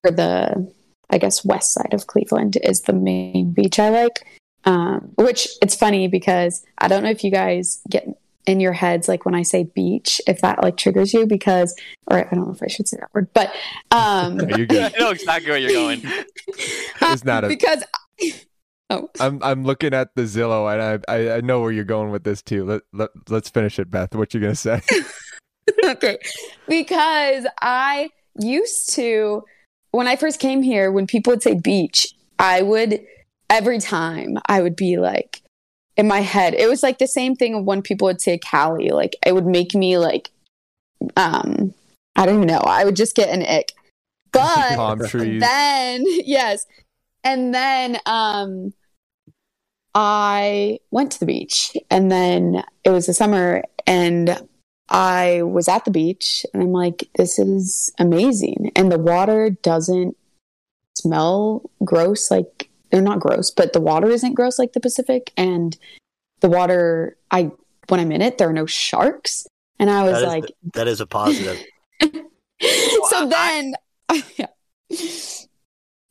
[0.05, 0.73] or the
[1.11, 4.27] I guess west side of Cleveland is the main beach I like.
[4.65, 8.07] Um, which it's funny because I don't know if you guys get
[8.47, 11.75] in your heads like when I say beach, if that like triggers you because
[12.07, 13.53] or I don't know if I should say that word, but
[13.91, 14.93] um No, you're good.
[14.95, 16.03] I know exactly where you're going.
[17.03, 17.83] It's not a- because
[18.91, 22.11] oh I'm I'm looking at the Zillow and I, I I know where you're going
[22.11, 22.65] with this too.
[22.65, 24.15] Let, let let's finish it, Beth.
[24.15, 24.83] What you gonna say?
[25.85, 26.19] okay.
[26.69, 29.45] Because I used to,
[29.91, 33.01] when I first came here, when people would say beach, I would,
[33.49, 35.43] every time, I would be like,
[35.97, 38.91] in my head, it was like the same thing of when people would say Cali.
[38.91, 40.31] Like, it would make me like,
[41.17, 41.75] um,
[42.17, 42.63] I don't even know.
[42.67, 43.73] I would just get an ick.
[44.33, 45.41] But Palm trees.
[45.41, 46.65] then yes
[47.25, 48.73] and then um
[49.95, 54.41] i went to the beach and then it was the summer and
[54.89, 60.17] i was at the beach and i'm like this is amazing and the water doesn't
[60.97, 65.77] smell gross like they're not gross but the water isn't gross like the pacific and
[66.41, 67.51] the water i
[67.89, 69.47] when i'm in it there are no sharks
[69.79, 71.65] and i was That is like That is a positive.
[73.09, 73.75] so then
[74.37, 74.47] yeah.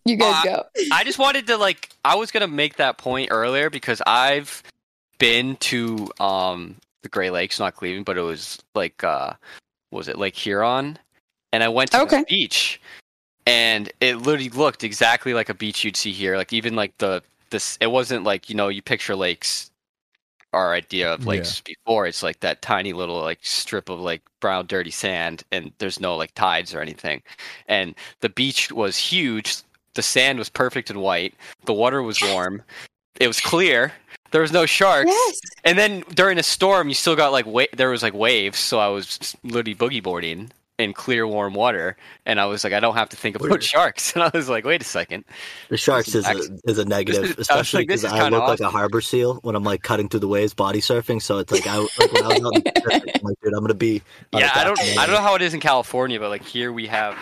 [0.09, 3.29] You guys Uh, go I just wanted to like I was gonna make that point
[3.31, 4.63] earlier because I've
[5.17, 9.33] been to um the Great Lakes, not Cleveland, but it was like uh
[9.91, 10.97] was it Lake Huron?
[11.53, 12.19] And I went to Okay.
[12.19, 12.79] the beach
[13.47, 16.37] and it literally looked exactly like a beach you'd see here.
[16.37, 19.71] Like even like the this it wasn't like, you know, you picture lakes
[20.53, 21.29] our idea of Yeah.
[21.31, 22.07] lakes before.
[22.07, 26.15] It's like that tiny little like strip of like brown dirty sand and there's no
[26.15, 27.21] like tides or anything.
[27.67, 29.57] And the beach was huge.
[29.99, 31.33] The sand was perfect and white.
[31.65, 32.63] The water was warm.
[33.19, 33.91] It was clear.
[34.31, 35.09] There was no sharks.
[35.11, 38.57] yes And then during a storm, you still got like wa- there was like waves.
[38.59, 42.79] So I was literally boogie boarding in clear, warm water, and I was like, I
[42.79, 43.61] don't have to think about Weird.
[43.61, 44.13] sharks.
[44.15, 45.25] And I was like, wait a second.
[45.67, 48.01] The sharks is is a, is a negative, this is- I was especially like, this
[48.03, 48.71] because is I kinda look like a awesome.
[48.79, 51.21] harbor seal when I'm like cutting through the waves, body surfing.
[51.21, 53.53] So it's like I like when I was out in the Pacific, I'm like, dude,
[53.53, 54.01] I'm gonna be.
[54.31, 54.79] on a yeah, I don't.
[54.79, 57.17] I don't know how it is in California, but like here we have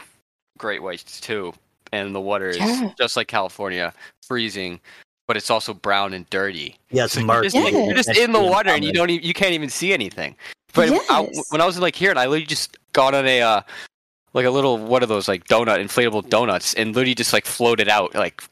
[0.60, 1.52] great whites too,
[1.91, 2.91] and the water is Yeah.
[2.97, 3.93] just like California,
[4.28, 4.80] freezing,
[5.28, 6.78] but it's also brown and dirty.
[6.91, 7.50] Yeah, it's So you're murky.
[7.50, 7.86] just, like, Yeah.
[7.86, 10.36] you're just in the the water and you don't even, you can't even see anything.
[10.73, 11.52] But I, Yes.
[11.52, 13.62] when I was in like here, and I literally just got on a uh,
[14.34, 17.88] like a little what are those like donut inflatable donuts and literally just like floated
[17.89, 18.43] out like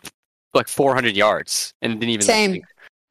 [0.53, 2.51] like 400 yards and didn't even Same.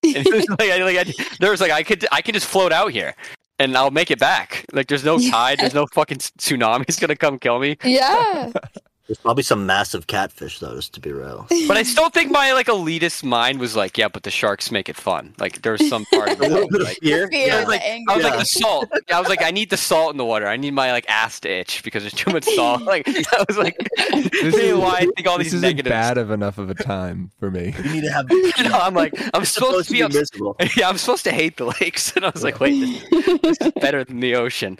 [0.02, 2.46] and it was like, I, like I, there was like I could I could just
[2.46, 3.14] float out here
[3.60, 4.64] and I'll make it back.
[4.72, 5.30] Like there's no Yeah.
[5.30, 7.76] tide, there's no fucking tsunami's gonna come kill me.
[7.84, 8.50] yeah.
[9.06, 11.46] There's probably some massive catfish though, just to be real.
[11.68, 14.88] But I still think my like elitist mind was like, yeah, but the sharks make
[14.88, 15.34] it fun.
[15.38, 17.28] Like there's some part of A little it bit of like, fear.
[17.28, 18.10] Fear, Yeah, the like, anger.
[18.12, 18.88] I was like the salt.
[19.12, 20.46] I was like, I need the salt in the water.
[20.46, 22.82] I need my like ass to itch because there's too much salt.
[22.86, 23.76] Like I was like,
[24.10, 25.90] This this is why I think all this these isn't negatives.
[25.92, 27.74] bad of enough of a time for me.
[27.84, 28.30] You need to have.
[28.30, 30.02] You know, I'm like, I'm It's supposed to be.
[30.02, 30.56] ups- miserable.
[30.78, 33.72] yeah, I'm supposed to hate the lakes, and I was like, wait, this, this is
[33.80, 34.78] better than the ocean.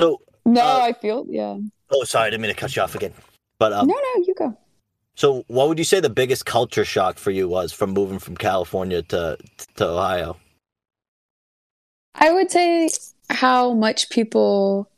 [0.00, 1.58] So, no, Uh, I feel yeah.
[1.90, 3.12] Oh, sorry, I didn't mean to cut you off again.
[3.58, 4.56] But um, no, no, you go.
[5.14, 8.36] so what would you say the biggest culture shock for you was from moving from
[8.36, 9.38] California to
[9.76, 10.36] to Ohio?
[12.14, 12.88] I would say
[13.30, 14.88] how much people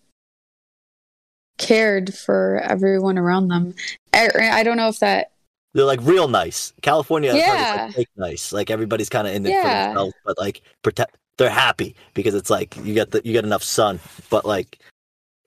[1.59, 3.75] cared for everyone around them.
[4.13, 5.31] I, I don't know if that
[5.73, 6.73] They're like real nice.
[6.83, 7.91] California, Yeah.
[7.97, 8.53] like, nice.
[8.53, 11.17] Like everybody's kind of in it for themselves, but like protect.
[11.39, 14.01] They're happy because it's like you get the you get enough sun.
[14.31, 14.79] But like,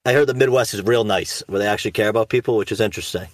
[0.05, 2.79] I heard the Midwest is real nice, where they actually care about people, which is
[2.79, 3.27] interesting.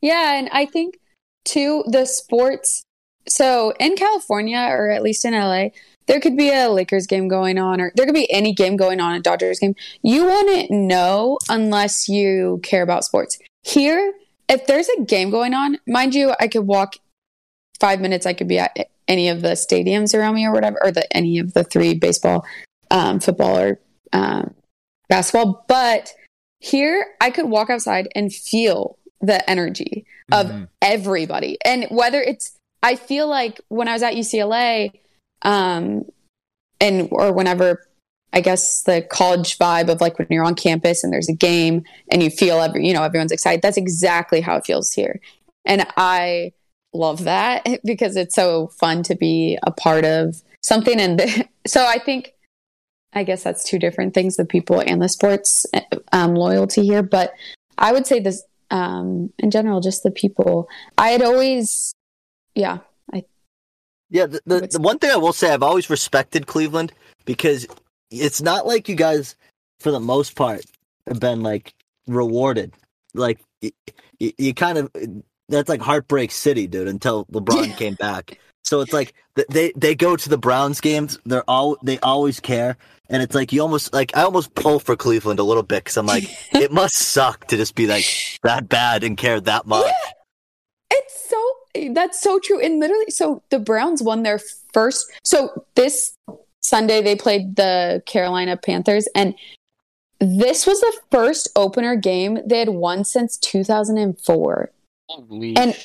[0.00, 0.98] Yeah, and I think
[1.44, 2.82] too the sports.
[3.28, 5.68] So in California, or at least in LA,
[6.06, 9.00] there could be a Lakers game going on, or there could be any game going
[9.00, 9.76] on, a Dodgers game.
[10.02, 13.38] You wouldn't know unless you care about sports.
[13.62, 14.12] Here,
[14.48, 16.96] if there's a game going on, mind you, I could walk
[17.78, 18.26] five minutes.
[18.26, 21.38] I could be at any of the stadiums around me, or whatever, or the any
[21.38, 22.44] of the three baseball,
[22.90, 23.78] um, football, or
[24.12, 24.52] um,
[25.12, 25.64] basketball.
[25.68, 26.14] But
[26.60, 30.68] here, I could walk outside and feel the energy of Mhm.
[30.80, 31.58] everybody.
[31.64, 34.92] And whether it's, I feel like when I was at UCLA,
[35.42, 36.04] um,
[36.80, 37.86] and or whenever,
[38.32, 41.84] I guess the college vibe of like when you're on campus and there's a game
[42.10, 43.60] and you feel every, you know, everyone's excited.
[43.62, 45.20] That's exactly how it feels here,
[45.64, 46.52] and I
[46.94, 50.98] love that because it's so fun to be a part of something.
[50.98, 52.34] And so I think,
[53.14, 55.66] I guess that's two different things: the people and the sports
[56.12, 57.02] um, loyalty here.
[57.02, 57.34] But
[57.78, 60.68] I would say this um, in general, just the people.
[60.98, 61.94] I had always,
[62.54, 62.78] yeah,
[63.12, 63.24] I,
[64.10, 66.92] Yeah, the, the, the one thing I will say, I've always respected Cleveland
[67.26, 67.66] because
[68.10, 69.36] it's not like you guys,
[69.78, 70.64] for the most part,
[71.06, 71.74] have been like
[72.06, 72.72] rewarded.
[73.14, 73.72] Like you,
[74.18, 74.90] you kind of
[75.48, 76.88] that's like heartbreak city, dude.
[76.88, 79.14] Until LeBron came back, so it's like
[79.48, 81.18] they they go to the Browns games.
[81.26, 82.76] They're all they always care,
[83.08, 85.96] and it's like you almost like I almost pull for Cleveland a little bit because
[85.96, 88.04] I'm like it must suck to just be like
[88.42, 89.92] that bad and care that much.
[90.90, 92.60] it's so that's so true.
[92.60, 94.40] And literally, so the Browns won their
[94.72, 95.10] first.
[95.24, 96.14] So this
[96.60, 99.34] Sunday they played the Carolina Panthers, and
[100.20, 104.70] this was the first opener game they had won since 2004.
[105.08, 105.76] Holy And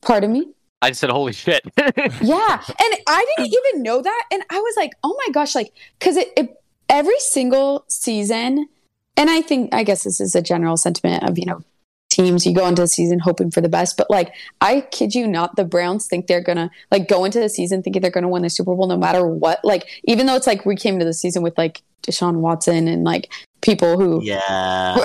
[0.00, 0.48] pardon me.
[0.82, 1.62] I just said, holy shit.
[1.76, 2.62] Yeah.
[2.66, 4.24] And I didn't even know that.
[4.32, 8.68] And I was like, oh my gosh, like, because it, it, every single season,
[9.16, 11.62] and I think, I guess this is a general sentiment of, you know,
[12.10, 13.96] teams, you go into the season hoping for the best.
[13.96, 17.40] But like, I kid you not, the Browns think they're going to, like, go into
[17.40, 19.64] the season thinking they're going to win the Super Bowl no matter what.
[19.64, 23.04] Like, even though it's like we came to the season with like Deshaun Watson and
[23.04, 24.96] like people who, Yeah,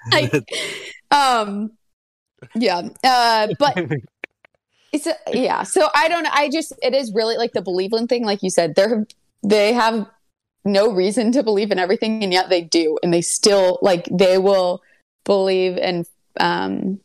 [0.12, 0.32] like,
[1.10, 1.72] um,
[2.54, 2.88] yeah.
[3.02, 3.76] Uh, but
[4.94, 5.64] it's a, yeah.
[5.64, 6.26] So I don't.
[6.26, 8.76] I just it is really like the Believeland thing, like you said.
[8.76, 9.04] They're
[9.42, 10.08] they have
[10.64, 14.38] no reason to believe in everything, and yet they do, and they still like they
[14.38, 14.82] will
[15.24, 16.06] believe and
[16.38, 17.00] um,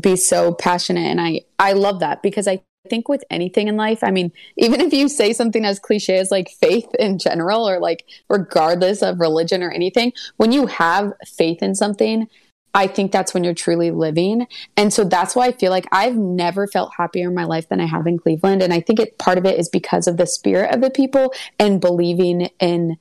[0.00, 1.06] be so passionate.
[1.06, 4.80] And I I love that because I think with anything in life, I mean, even
[4.80, 9.20] if you say something as cliche as like faith in general, or like regardless of
[9.20, 12.26] religion or anything, when you have faith in something.
[12.76, 14.46] I think that's when you're truly living.
[14.76, 17.80] And so that's why I feel like I've never felt happier in my life than
[17.80, 18.62] I have in Cleveland.
[18.62, 21.32] And I think it part of it is because of the spirit of the people
[21.58, 22.98] and believing in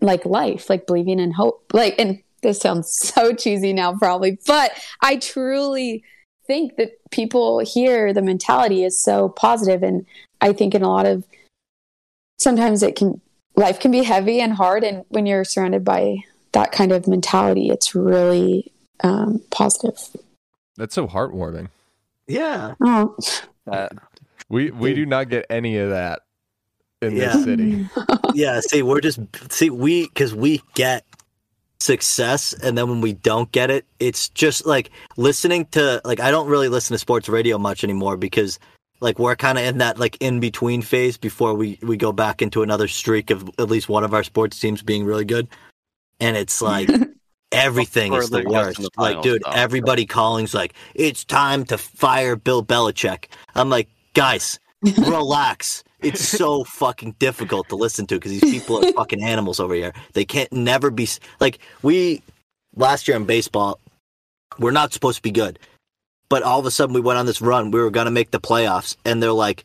[0.00, 1.62] like life, like believing in hope.
[1.74, 4.72] Like, and this sounds so cheesy now, probably, but
[5.02, 6.02] I truly
[6.46, 9.82] think that people here, the mentality is so positive.
[9.82, 10.06] And
[10.40, 11.26] I think in a lot of
[12.38, 13.20] sometimes it can,
[13.56, 14.84] life can be heavy and hard.
[14.84, 16.16] And when you're surrounded by
[16.52, 18.72] that kind of mentality, it's really
[19.04, 19.98] um, positive.
[20.76, 21.68] That's so heartwarming.
[22.26, 22.74] yeah.
[22.82, 23.16] Oh,
[23.66, 23.88] Uh,
[24.48, 26.20] We we do not get any of that
[27.02, 27.32] in Yeah.
[27.34, 27.86] this city.
[28.34, 29.20] yeah see we're just
[29.50, 31.04] see we because we get
[31.80, 36.30] success and then when we don't get it it's just like listening to like i
[36.30, 38.58] don't really listen to sports radio much anymore because
[39.00, 42.42] like we're kind of in that like in between phase before we we go back
[42.42, 45.46] into another streak of at least one of our sports teams being really good
[46.18, 46.88] and it's like
[47.52, 48.92] everything is the leading us to worst.
[48.94, 49.50] the like, dude, though.
[49.52, 53.26] everybody calling's like, it's time to fire Bill Belichick.
[53.54, 54.58] I'm like, guys,
[54.98, 55.84] relax.
[56.00, 59.92] It's so fucking difficult to listen to because these people are fucking animals over here.
[60.12, 61.08] They can't never be
[61.40, 62.22] like we
[62.76, 63.80] last year in baseball.
[64.58, 65.58] We're not supposed to be good,
[66.28, 67.70] but all of a sudden we went on this run.
[67.70, 69.64] We were gonna make the playoffs, and they're like,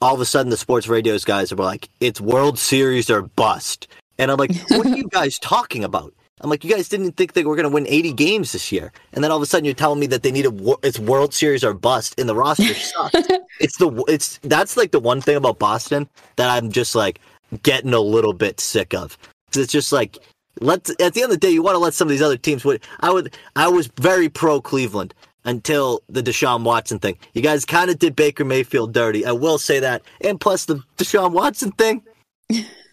[0.00, 3.88] all of a sudden the sports radios guys are like, it's World Series or bust.
[4.18, 6.14] And I'm like, what are you guys talking about?
[6.40, 8.92] I'm like, you guys didn't think they were going to win 80 games this year,
[9.12, 11.32] and then all of a sudden you're telling me that they need a it's World
[11.32, 13.14] Series or bust, and the roster sucks.
[13.60, 17.20] it's the it's that's like the one thing about Boston that I'm just like
[17.62, 19.16] getting a little bit sick of.
[19.54, 20.18] It's just like
[20.60, 22.36] let's at the end of the day, you want to let some of these other
[22.36, 22.80] teams win.
[23.00, 25.14] I would I was very pro Cleveland
[25.44, 27.16] until the Deshaun Watson thing.
[27.34, 29.24] You guys kind of did Baker Mayfield dirty.
[29.24, 32.02] I will say that, and plus the Deshaun Watson thing.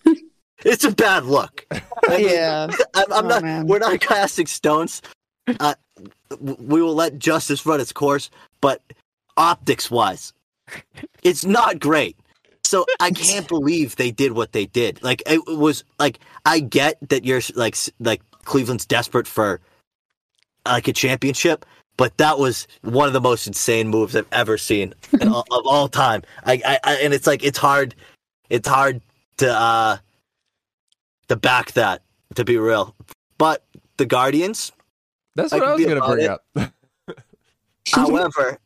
[0.65, 1.65] It's a bad look.
[2.09, 2.67] Yeah.
[2.95, 3.43] I'm, I'm Oh, not.
[3.43, 3.67] man.
[3.67, 5.01] We're not casting stones.
[5.59, 5.75] Uh,
[6.39, 8.81] we will let justice run its course, but
[9.37, 10.33] optics wise,
[11.23, 12.17] it's not great.
[12.63, 15.01] So I can't believe they did what they did.
[15.03, 19.61] Like it was like I get that you're like like Cleveland's desperate for
[20.65, 21.65] like a championship,
[21.97, 25.65] but that was one of the most insane moves I've ever seen in all, of
[25.67, 26.23] all time.
[26.45, 27.93] I, I, I and it's like it's hard,
[28.49, 29.01] it's hard
[29.37, 29.97] to uh
[31.31, 32.01] to back that
[32.35, 32.93] to be real.
[33.37, 33.63] But
[33.97, 34.71] the Guardians,
[35.35, 36.73] That's what I, could was gonna bring about up.
[37.93, 38.59] however,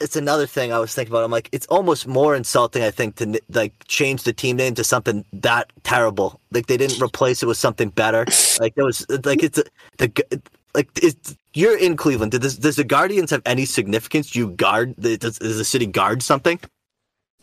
[0.00, 1.24] it's another thing I was thinking about.
[1.24, 4.84] I'm like, it's almost more insulting, I think, to like change the team name to
[4.84, 6.40] something that terrible.
[6.52, 8.24] Like they didn't replace it with something better.
[8.60, 9.60] Like there was like it's
[9.98, 10.40] the Gu-
[10.74, 12.32] like it's you're in Cleveland.
[12.32, 14.30] Does does the Guardians have any significance?
[14.30, 14.94] Do you guard?
[14.96, 16.60] Does, does the city guard something?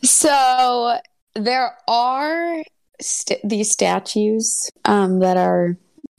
[0.02, 0.98] So
[1.34, 2.64] there are
[3.00, 5.76] st- these statues um, that are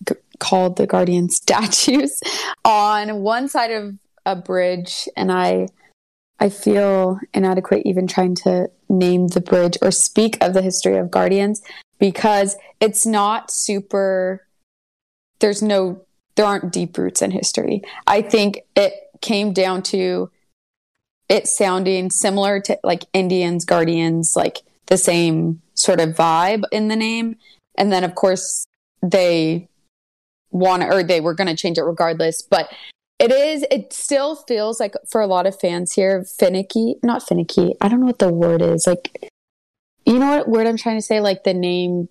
[0.08, 2.20] g- called the Guardian statues
[2.64, 3.96] on one side of
[4.26, 5.68] a bridge, and I
[6.40, 11.12] I feel inadequate even trying to name the bridge or speak of the history of
[11.12, 11.62] Guardians
[12.00, 14.48] because it's not super.
[15.40, 16.02] There's no
[16.36, 17.82] there aren't deep roots in history.
[18.08, 20.30] I think it came down to
[21.30, 26.96] it sounding similar to like Indians, Guardians, like the same sort of vibe in the
[26.96, 27.38] name.
[27.78, 28.66] And then, of course,
[29.02, 29.68] they
[30.52, 32.42] want to, or they were going to change it regardless.
[32.42, 32.72] But
[33.20, 37.74] it is, it still feels like for a lot of fans here, finicky, not finicky.
[37.82, 38.88] I don't know what the word is.
[38.88, 39.30] Like,
[40.06, 41.20] you know what word I'm trying to say?
[41.20, 42.08] Like the name,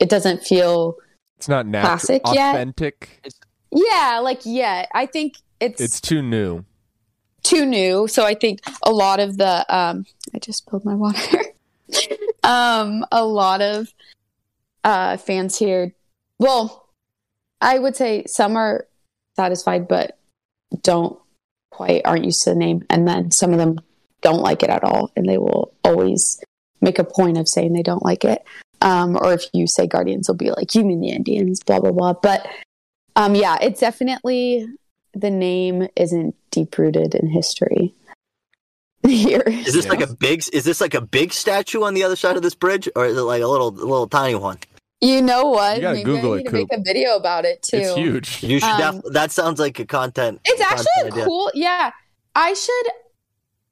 [0.00, 0.96] it doesn't feel,
[1.36, 2.54] It's not natural, Classic yet?
[2.54, 3.20] authentic.
[3.70, 4.86] yeah, like, yeah.
[4.94, 6.64] I think it's, It's too new.
[7.42, 8.08] too new.
[8.08, 11.38] So I think a lot of the um I just spilled my water.
[12.42, 13.92] um a lot of
[14.84, 15.94] uh fans here.
[16.38, 16.88] Well,
[17.60, 18.86] I would say some are
[19.36, 20.18] satisfied but
[20.82, 21.18] don't
[21.70, 22.84] quite aren't used to the name.
[22.90, 23.80] And then some of them
[24.22, 25.10] don't like it at all.
[25.16, 26.40] And they will always
[26.80, 28.44] make a point of saying they don't like it.
[28.80, 31.92] Um or if you say Guardians they'll be like you mean the Indians blah blah
[31.92, 32.14] blah.
[32.14, 32.46] But
[33.16, 34.66] um yeah, it's definitely
[35.14, 37.94] the name isn't deep rooted in history
[39.06, 39.42] here.
[39.46, 40.42] Is this like a big?
[40.52, 43.16] Is this like a big statue on the other side of this bridge, or is
[43.16, 44.58] it like a little, little tiny one?
[45.00, 45.76] You know what?
[45.76, 47.76] You gotta Maybe Google I it, need to make a video about it too.
[47.76, 48.42] It's huge.
[48.42, 48.68] You should.
[48.68, 50.40] Um, def- that sounds like a content.
[50.44, 51.24] It's content actually idea.
[51.26, 51.50] cool.
[51.54, 51.90] Yeah,
[52.34, 52.86] I should.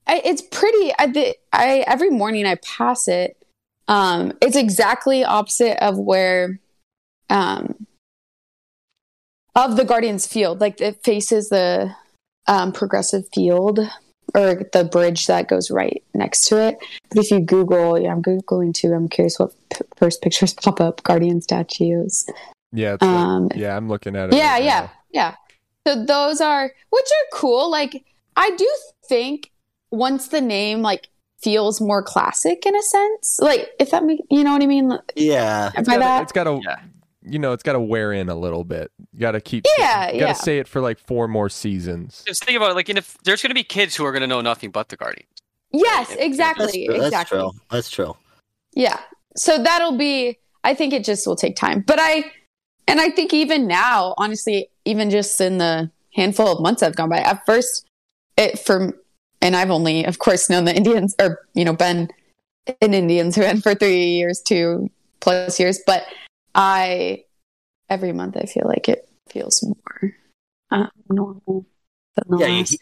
[0.07, 0.93] I, it's pretty.
[0.99, 3.37] I, the, I every morning I pass it.
[3.89, 6.61] Um, it's exactly opposite of where,
[7.31, 7.87] um,
[9.55, 10.61] of the Guardians Field.
[10.61, 11.95] Like it faces the
[12.47, 13.81] um, progressive field
[14.35, 16.79] or the bridge that goes right next to it.
[17.11, 18.93] But if you Google, yeah, I'm googling too.
[18.93, 21.03] I'm curious what p- first pictures pop up.
[21.03, 22.27] Guardian statues.
[22.73, 24.37] Yeah, it's like- Um, yeah, I'm looking at it.
[24.37, 24.93] yeah, right yeah, now.
[25.13, 25.35] yeah.
[25.87, 27.71] So those are which are cool.
[27.71, 28.05] Like
[28.37, 28.69] I do
[29.09, 29.51] think
[29.91, 31.09] once the name like
[31.43, 34.97] feels more classic in a sense, like if that make you know what I mean.
[35.17, 35.71] Yeah.
[35.77, 36.77] It's By gotta, that- it's got a Yeah.
[37.25, 38.91] You know, it's got to wear in a little bit.
[39.13, 39.65] You got to keep.
[39.79, 40.33] Yeah, You got to yeah.
[40.33, 42.23] say it for like four more seasons.
[42.27, 44.23] Just think about it, like, and if there's going to be kids who are going
[44.23, 45.29] to know nothing but the Guardians.
[45.73, 46.89] Yes, That's That's exactly.
[46.89, 47.51] That's true.
[47.71, 48.17] That's true.
[48.75, 49.01] Yeah.
[49.37, 50.39] So that'll be.
[50.65, 52.31] I think it just will take time, but I,
[52.87, 57.09] and I think even now, honestly, even just in the handful of months I've gone
[57.09, 57.85] by, at first,
[58.37, 58.95] it from,
[59.41, 62.11] and I've only, of course, known the Indians or you know been
[62.81, 64.89] in Indians who for three years, two
[65.21, 66.05] plus years, but
[66.55, 67.25] I
[67.89, 70.15] every month I feel like it feels more
[70.71, 71.67] uh, normal
[72.17, 72.77] than the Yeah, you, last.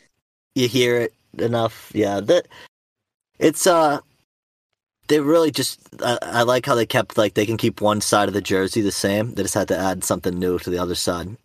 [0.54, 1.90] you hear it enough.
[1.94, 2.48] Yeah, that
[3.38, 4.00] it's uh,
[5.08, 5.80] they really just.
[6.02, 8.80] I, I like how they kept like they can keep one side of the jersey
[8.80, 9.34] the same.
[9.34, 11.36] They just had to add something new to the other side.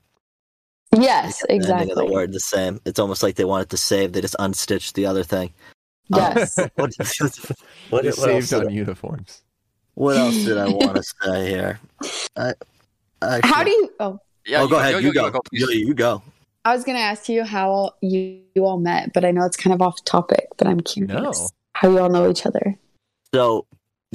[0.98, 2.80] Yes, The ending of the word the same.
[2.86, 4.14] It's almost like they wanted to save.
[4.14, 5.54] They just unstitched the other thing.
[6.14, 6.58] Um, Yes.
[6.76, 6.96] what, what,
[7.90, 9.42] what, They else saved on I, uniforms.
[9.96, 11.80] what else did I want to say here?
[12.38, 12.54] I,
[13.22, 13.92] actually, How do you?
[14.00, 15.02] Oh, Yeah, oh, go ahead.
[15.04, 15.32] You, go.
[15.32, 15.62] please.
[15.62, 16.22] You, you go.
[16.66, 19.58] I was going to ask you how you, you all met, but I know it's
[19.58, 20.48] kind of off topic.
[20.58, 21.50] But I'm curious No.
[21.74, 22.76] how you all know each other.
[23.34, 23.66] So,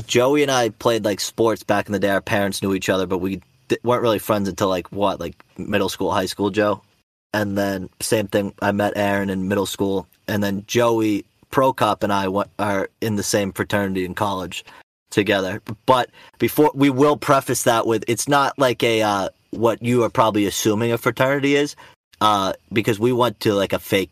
[0.06, 2.08] Joey and I played like sports back in the day.
[2.10, 5.42] Our parents knew each other, but we di- weren't really friends until like what, like
[5.58, 6.82] middle school, high school, Joe.
[7.32, 8.54] And then same thing.
[8.60, 13.14] I met Aaron in middle school, and then Joey Prokop and I wa- are in
[13.16, 14.64] the same fraternity in college
[15.10, 15.60] together.
[15.86, 20.10] But before we will preface that with it's not like a uh, what you are
[20.10, 21.76] probably assuming a fraternity is,
[22.20, 24.10] uh, because we went to like a fake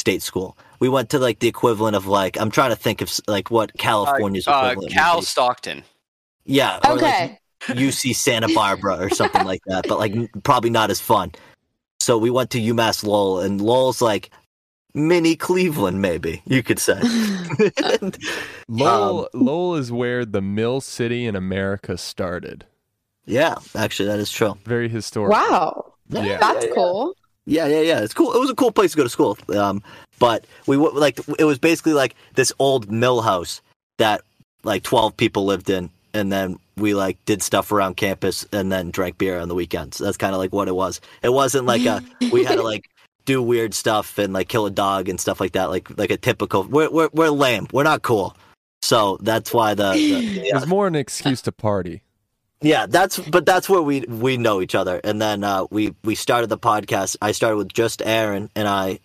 [0.00, 0.56] state school.
[0.80, 3.72] We went to like the equivalent of like I'm trying to think of like what
[3.78, 4.78] California's Uh, equivalent.
[4.78, 5.22] would Cal.
[5.22, 5.84] Stockton.
[6.44, 7.38] yeah, or like Okay.
[7.68, 10.12] UC Santa Barbara or something like that, but like
[10.42, 11.30] probably not as fun.
[12.00, 14.30] So we went to UMass Lowell, and Lowell's like
[14.94, 17.00] mini Cleveland, maybe you could say.
[18.00, 18.16] And,
[18.68, 22.64] Lowell, Lowell is where the Mill City in America started.
[23.26, 24.56] yeah, actually, that is true.
[24.64, 25.32] Very historic.
[25.32, 25.92] wow.
[26.08, 26.38] Yeah.
[26.38, 27.14] That's yeah, cool.
[27.46, 28.00] Yeah, yeah, yeah.
[28.00, 28.32] It's cool.
[28.34, 29.38] It was a cool place to go to school.
[29.56, 29.82] Um,
[30.18, 33.62] but we w- like it was basically like this old mill house
[33.96, 34.20] that
[34.62, 38.90] like twelve people lived in, and then we like did stuff around campus, and then
[38.90, 39.98] drank beer on the weekends.
[39.98, 41.00] That's kind of like what it was.
[41.22, 42.84] It wasn't like a we had to like
[43.24, 45.70] do weird stuff and like kill a dog and stuff like that.
[45.70, 46.64] Like like a typical.
[46.64, 47.66] We're we're, we're lame.
[47.72, 48.36] We're not cool.
[48.82, 52.02] So that's why the, the It yeah, was more an excuse to party.
[52.60, 56.14] yeah, that's but that's where we we know each other, and then uh, we we
[56.14, 57.16] started the podcast.
[57.22, 58.98] I started with just Aaron and I,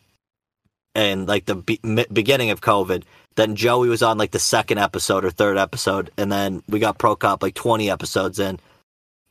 [0.95, 1.79] and like the be-
[2.11, 3.03] beginning of COVID.
[3.35, 6.97] Then Joey was on like the second episode or third episode, and then we got
[6.97, 8.59] Prokop like twenty episodes in,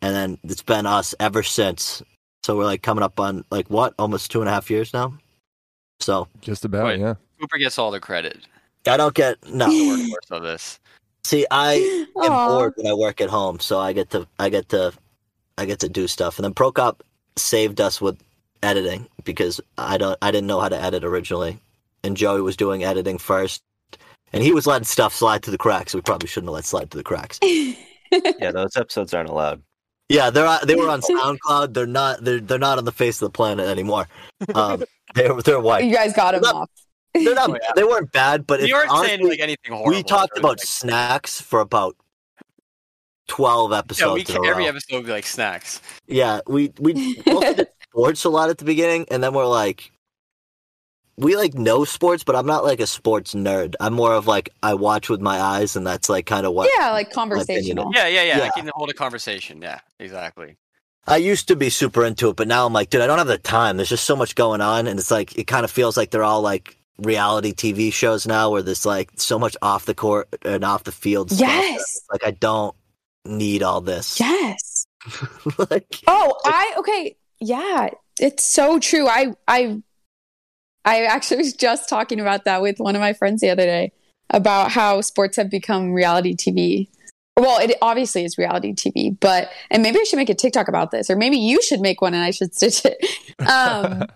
[0.01, 2.03] and then it's been us ever since.
[2.47, 5.19] So we're like coming up on like what almost two and a half years now.
[5.99, 7.01] So Just about, Wait.
[7.01, 7.15] yeah.
[7.41, 8.39] Cooper gets all the credit.
[8.87, 9.67] I don't get no.
[9.69, 10.79] The workhorse of this.
[11.25, 12.49] See, I am Aw.
[12.49, 14.93] bored when I work at home, so I get to I get to
[15.59, 16.39] I get to do stuff.
[16.39, 17.01] And then Prokop
[17.35, 18.17] saved us with
[18.63, 21.59] editing because I don't I didn't know how to edit originally,
[22.05, 23.61] and Joey was doing editing first,
[24.33, 25.97] and he was letting stuff slide through the cracks.
[25.97, 27.41] We probably shouldn't have let slide through the cracks.
[28.39, 29.61] Yeah, those episodes aren't allowed.
[30.09, 31.75] Yeah, they're on- they were on SoundCloud.
[31.75, 34.07] They're not they're they're not on the face of the planet anymore.
[34.55, 34.85] Um,
[35.15, 35.85] they're they're white.
[35.85, 36.71] You guys got him Not- off.
[37.15, 37.51] They're not.
[37.51, 37.57] Yeah.
[37.77, 39.91] They weren't bad, but you if, weren't saying like anything horrible.
[39.91, 41.97] we talked about like- snacks for about
[43.29, 44.01] twelve episodes.
[44.01, 44.15] yeah, episodes.
[44.15, 45.81] we in can, a every episode would be like snacks.
[46.07, 49.91] Yeah, we we also did sports a lot at the beginning, and then we're like,
[51.19, 53.75] we like know sports, but I'm not like a sports nerd.
[53.81, 56.71] I'm more of like I watch with my eyes, and that's like kind of what
[56.79, 57.91] yeah, like opinion conversational.
[57.95, 58.39] Yeah, yeah, yeah.
[58.39, 58.45] Yeah.
[58.45, 59.63] I can hold a conversation.
[59.63, 60.57] Yeah, exactly.
[61.07, 63.29] I used to be super into it, but now I'm like, dude, I don't have
[63.29, 63.77] the time.
[63.77, 66.25] There's just so much going on, and it's like it kind of feels like they're
[66.25, 70.65] all like reality TV shows now, where there's like so much off the court and
[70.65, 71.31] off the field.
[71.31, 71.49] stuff.
[71.49, 72.01] Yes.
[72.11, 72.75] like I don't
[73.25, 74.21] need all this.
[74.21, 74.87] Yes.
[75.71, 77.17] like, Oh, I okay.
[77.41, 77.89] Yeah,
[78.21, 79.07] it's so true.
[79.09, 79.83] I I
[80.87, 83.93] I actually was just talking about that with one of my friends the other day
[84.31, 86.89] about how sports have become reality TV.
[87.37, 90.91] Well, it obviously is reality TV, but and maybe I should make a TikTok about
[90.93, 92.97] this, or maybe you should make one and I should stitch it.
[93.47, 94.07] Um,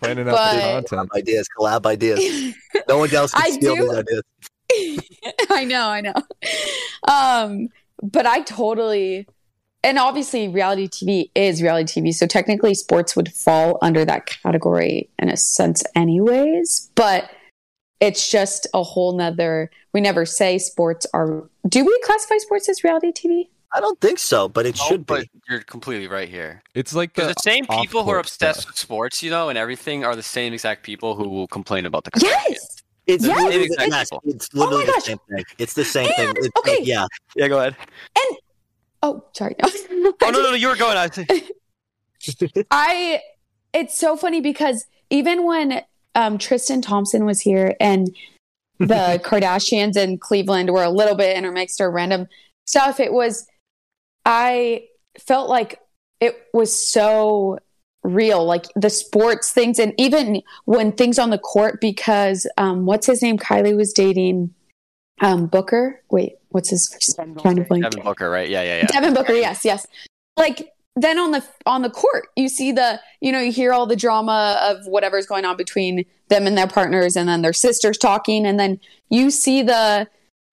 [0.00, 1.10] Planning out but- the collab content.
[1.16, 2.54] ideas, collab ideas.
[2.88, 4.22] No one else can I steal do- these ideas.
[5.50, 6.14] I know, I know.
[7.08, 7.68] Um,
[8.02, 9.26] but I totally,
[9.84, 12.12] and obviously, reality TV is reality TV.
[12.14, 16.90] So technically, sports would fall under that category in a sense, anyways.
[16.94, 17.30] But
[18.00, 19.70] it's just a whole nother.
[19.92, 21.48] We never say sports are.
[21.68, 23.48] Do we classify sports as reality TV?
[23.72, 25.30] I don't think so, but it Oh, should but be.
[25.48, 26.62] you're completely right here.
[26.74, 28.70] It's like Because the the same people who are obsessed stuff.
[28.70, 32.04] with sports, you know, and everything, are the same exact people who will complain about
[32.04, 32.12] the.
[32.12, 32.22] Kardashians.
[32.22, 32.76] Yes.
[33.06, 35.04] It's Yes, literally, it's- the, it's- it's literally Oh my the gosh.
[35.04, 35.44] same thing.
[35.58, 36.32] It's the same thing.
[36.36, 36.78] It's, okay.
[36.84, 37.06] yeah.
[37.36, 37.76] Yeah, go ahead.
[39.04, 39.54] Oh, sorry.
[40.22, 40.98] Oh no, no, no, you were going.
[40.98, 41.08] I
[42.70, 43.20] I
[43.72, 45.82] it's so funny because even when
[46.14, 48.14] um, Tristan Thompson was here and
[48.78, 52.26] the Kardashians in Cleveland were a little bit intermixed or random
[52.66, 53.46] stuff, it was
[54.26, 54.84] I
[55.18, 55.80] felt like
[56.20, 57.58] it was so
[58.02, 61.80] real, like the sports things, and even when things on the court.
[61.80, 63.38] Because um, what's his name?
[63.38, 64.54] Kylie was dating
[65.20, 66.00] um, Booker.
[66.10, 66.88] Wait, what's his?
[66.92, 67.36] first name?
[67.36, 67.84] Trying to blank.
[67.84, 68.48] Devin Booker, right?
[68.48, 68.86] Yeah, yeah, yeah.
[68.86, 69.86] Devin Booker, yes, yes.
[70.36, 73.86] Like then on the on the court, you see the you know you hear all
[73.86, 77.98] the drama of whatever's going on between them and their partners, and then their sisters
[77.98, 80.08] talking, and then you see the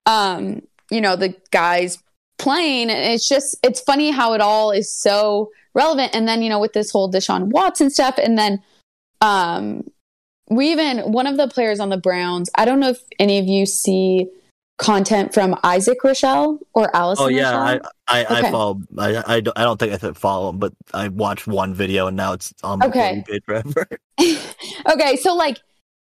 [0.06, 1.98] um you know the guys
[2.38, 6.14] playing, and it's just it's funny how it all is so relevant.
[6.14, 8.62] And then, you know, with this whole Deshaun Watson stuff, and then
[9.22, 9.90] um
[10.50, 13.46] we even one of the players on the Browns, I don't know if any of
[13.46, 14.28] you see
[14.82, 17.26] content from Isaac Rochell or Allison.
[17.26, 17.90] Oh yeah, I Rochell.
[18.08, 18.52] I, I Okay.
[18.52, 18.82] follow.
[18.98, 22.18] I, I don't I don't think I follow him, but I watched one video and
[22.18, 23.12] now it's on my Okay.
[23.12, 23.24] okay.
[23.28, 23.88] page forever.
[24.92, 25.60] okay, so like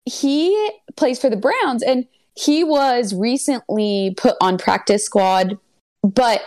[0.04, 2.06] he plays for the Browns and
[2.36, 5.56] he was recently put on practice squad,
[6.02, 6.42] but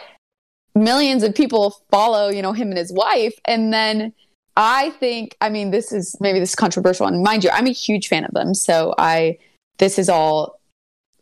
[0.76, 3.34] millions of people follow, you know, him and his wife.
[3.46, 4.14] And then
[4.58, 7.08] I think, I mean, this is maybe this is controversial.
[7.08, 8.54] And mind you, I'm a huge fan of them.
[8.54, 9.38] So I,
[9.78, 10.57] this is all,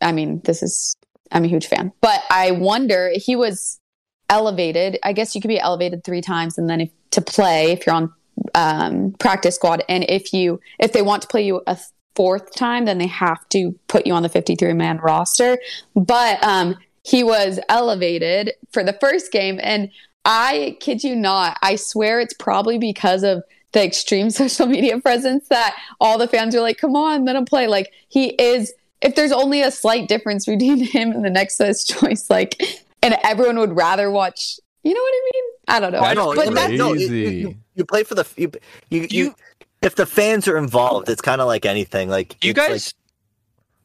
[0.02, 0.94] I mean, this is,
[1.32, 1.92] I'm a huge fan.
[2.00, 3.80] But I wonder, he was
[4.28, 4.98] elevated.
[5.02, 7.94] I guess you could be elevated three times and then if, to play if you're
[7.94, 8.12] on
[8.54, 9.82] um, practice squad.
[9.88, 11.78] And if you, if they want to play you a
[12.14, 15.58] fourth time, then they have to put you on the 53 man roster.
[15.94, 19.60] But um, he was elevated for the first game.
[19.62, 19.90] And
[20.24, 25.48] I kid you not, I swear it's probably because of the extreme social media presence
[25.48, 27.68] that all the fans are like, come on, let him play.
[27.68, 28.72] Like he is,
[29.02, 32.60] if there's only a slight difference between him and the next best choice, like,
[33.02, 35.44] and everyone would rather watch, you know what I mean?
[35.68, 36.00] I don't know.
[36.00, 38.50] I know, but you- that, no, you, you, you play for the you
[38.90, 39.34] you, you, You-
[39.82, 42.08] if the fans are involved, it's kind of like anything.
[42.08, 42.94] Like you it's like- guys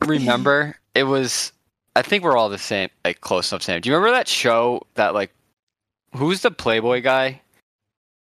[0.05, 0.76] remember?
[0.95, 1.51] It was.
[1.95, 3.82] I think we're all the same, like close enough same.
[3.82, 5.32] Do you remember that show that like,
[6.16, 7.41] who's the Playboy guy?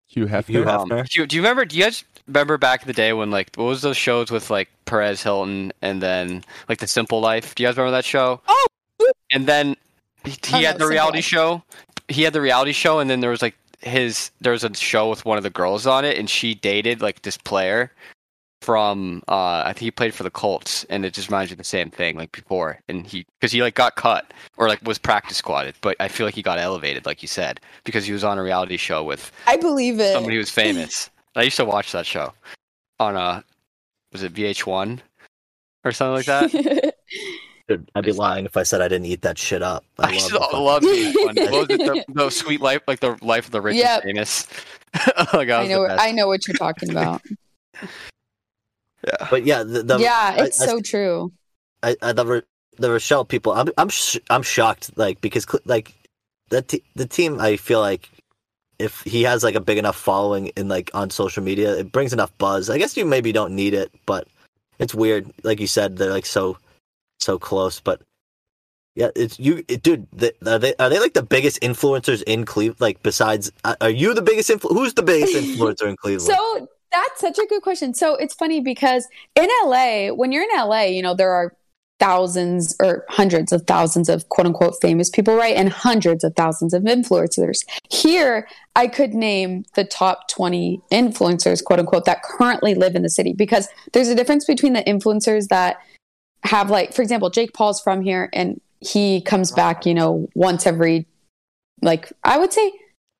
[0.09, 0.47] Hugh Hefner.
[0.49, 1.65] Hugh Hef- Um, do, you, do you remember?
[1.65, 4.51] Do you guys remember back in the day when like what was those shows with
[4.51, 7.55] like Perez Hilton and then like The Simple Life?
[7.55, 8.41] Do you guys remember that show?
[8.49, 8.67] Oh!
[9.31, 9.77] And then
[10.25, 11.25] he, Oh, he no, had the reality Life.
[11.25, 11.63] show.
[12.09, 15.09] He had the reality show, and then there was like his there was a show
[15.09, 17.93] with one of the girls on it, and she dated like this player
[18.63, 21.59] from uh I think he played for the Colts, and it just reminds you of
[21.59, 22.79] the same thing like before.
[22.89, 26.27] And he because he like got cut or like was practice squatted, but I feel
[26.27, 29.33] like he got elevated, like you said, because he was on a reality show with
[29.47, 30.13] I believe it.
[30.13, 31.09] somebody who was famous.
[31.37, 32.33] I used to watch that show
[32.99, 33.45] on a
[34.13, 34.99] was it VH1
[35.85, 36.95] or something like that?
[37.69, 39.85] Dude, I'd be lying if I said I didn't eat that shit up.
[39.99, 41.51] I, I used love to the fucking- love VH1.
[41.53, 41.79] What was it?
[42.09, 44.03] The, the sweet life, like the life of the rich Yep.
[44.03, 44.49] and famous.
[45.33, 45.87] like, that I know.
[45.87, 47.23] I know what you're talking about.
[49.07, 49.27] Yeah.
[49.31, 51.33] But yeah, the, the yeah, it's I- so true.
[51.83, 52.43] I, I the Ro-
[52.77, 53.53] the Rochell people.
[53.53, 54.91] I'm I'm sh- I'm shocked.
[54.97, 55.95] Like because like
[56.51, 57.41] the t- the team.
[57.41, 58.11] I feel like
[58.81, 62.13] if he has like a big enough following in like on social media, it brings
[62.13, 62.71] enough buzz.
[62.71, 64.27] I guess you maybe don't need it, but
[64.79, 65.31] it's weird.
[65.43, 66.57] Like you said, they're like so
[67.21, 67.79] so close.
[67.79, 68.01] But
[68.97, 70.07] yeah, it's you, it, dude.
[70.13, 72.81] The, are they are they like the biggest influencers in Cleveland?
[72.81, 76.23] Like besides, uh, are you the biggest influ- Who's the biggest influencer in Cleveland?
[76.35, 77.93] So that's such a good question.
[77.95, 79.07] So it's funny because
[79.37, 81.55] in LA, when you're in LA, you know, there are
[82.01, 85.55] thousands or hundreds of thousands of quote unquote famous people, right?
[85.55, 87.59] And hundreds of thousands of influencers.
[87.91, 93.11] Here, I could name the top 20 influencers, quote unquote, that currently live in the
[93.11, 95.79] city because there's a difference between the influencers that
[96.43, 100.67] have, like, for example, Jake Paul's from here and he comes back, you know, once
[100.67, 101.07] every,
[101.83, 102.73] like, I would say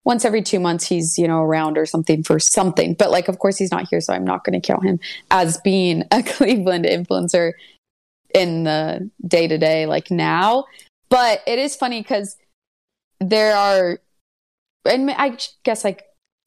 [0.05, 3.39] once every two months he's you know around or something for something but like of
[3.39, 4.99] course he's not here so i'm not going to count him
[5.31, 7.53] as being a cleveland influencer
[8.35, 10.65] in the day to day like now.
[11.09, 12.37] But it is funny because
[13.21, 13.99] there are
[14.87, 16.05] and i guess like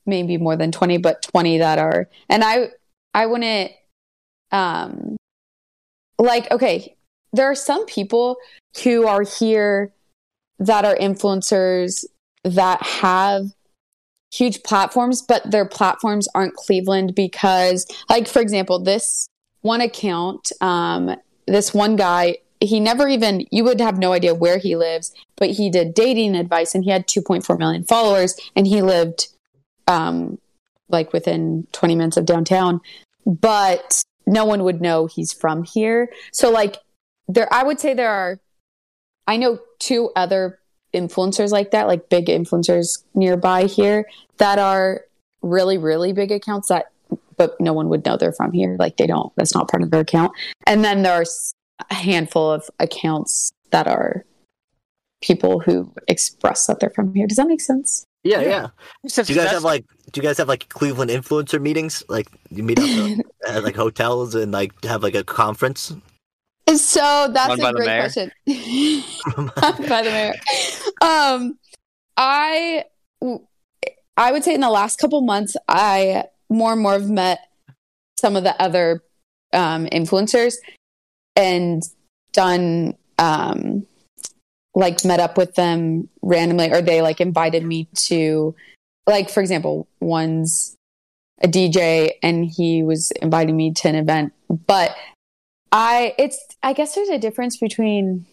[0.08, 2.68] maybe more than 20 but 20 that are and i
[3.14, 3.72] i wouldn't
[4.52, 5.16] um
[6.18, 6.96] like okay
[7.32, 8.38] there are some people
[8.84, 9.94] who are here
[10.60, 12.06] that are influencers
[12.44, 13.46] that have
[14.32, 19.28] huge platforms, but their platforms aren't Cleveland because, like, for example, this
[19.62, 21.16] one account, um,
[21.48, 25.52] this one guy, he never even, you would have no idea where he lives, but
[25.52, 29.28] he did dating advice and he had 2.4 million followers and he lived,
[29.88, 30.38] um,
[30.90, 32.80] like within 20 minutes of downtown,
[33.26, 36.10] but no one would know he's from here.
[36.32, 36.78] So, like,
[37.28, 38.40] there, I would say there are,
[39.28, 40.60] I know two other
[40.94, 44.06] influencers like that, like big influencers nearby here
[44.38, 45.02] that are
[45.42, 46.93] really, really big accounts that,
[47.38, 48.76] but no one would know they're from here.
[48.80, 50.32] Like they don't, that's not part of their account.
[50.68, 51.54] And then there are s-
[51.90, 54.26] a handful of accounts that are
[55.22, 57.28] people who express that they're from here.
[57.28, 58.06] Does that make sense?
[58.24, 58.68] yeah, yeah.
[59.06, 62.04] Since Do you guys have like do you guys have like Cleveland influencer meetings?
[62.08, 65.94] Like you meet up at like hotels and like have like a conference?
[66.74, 68.32] So that's a great question.
[68.46, 70.34] by the mayor.
[71.02, 71.60] Um,
[72.16, 72.86] I
[74.16, 77.40] I would say in the last couple months, I more and more have met
[78.20, 79.04] some of the other
[79.54, 80.56] um, influencers
[81.36, 81.84] and
[82.32, 83.86] done um,
[84.76, 88.56] like met up with them randomly, or they like invited me to
[89.08, 90.76] like for example, one's
[91.42, 94.34] a DJ and he was inviting me to an event,
[94.68, 94.96] but
[95.72, 98.26] I it's I guess there's a difference between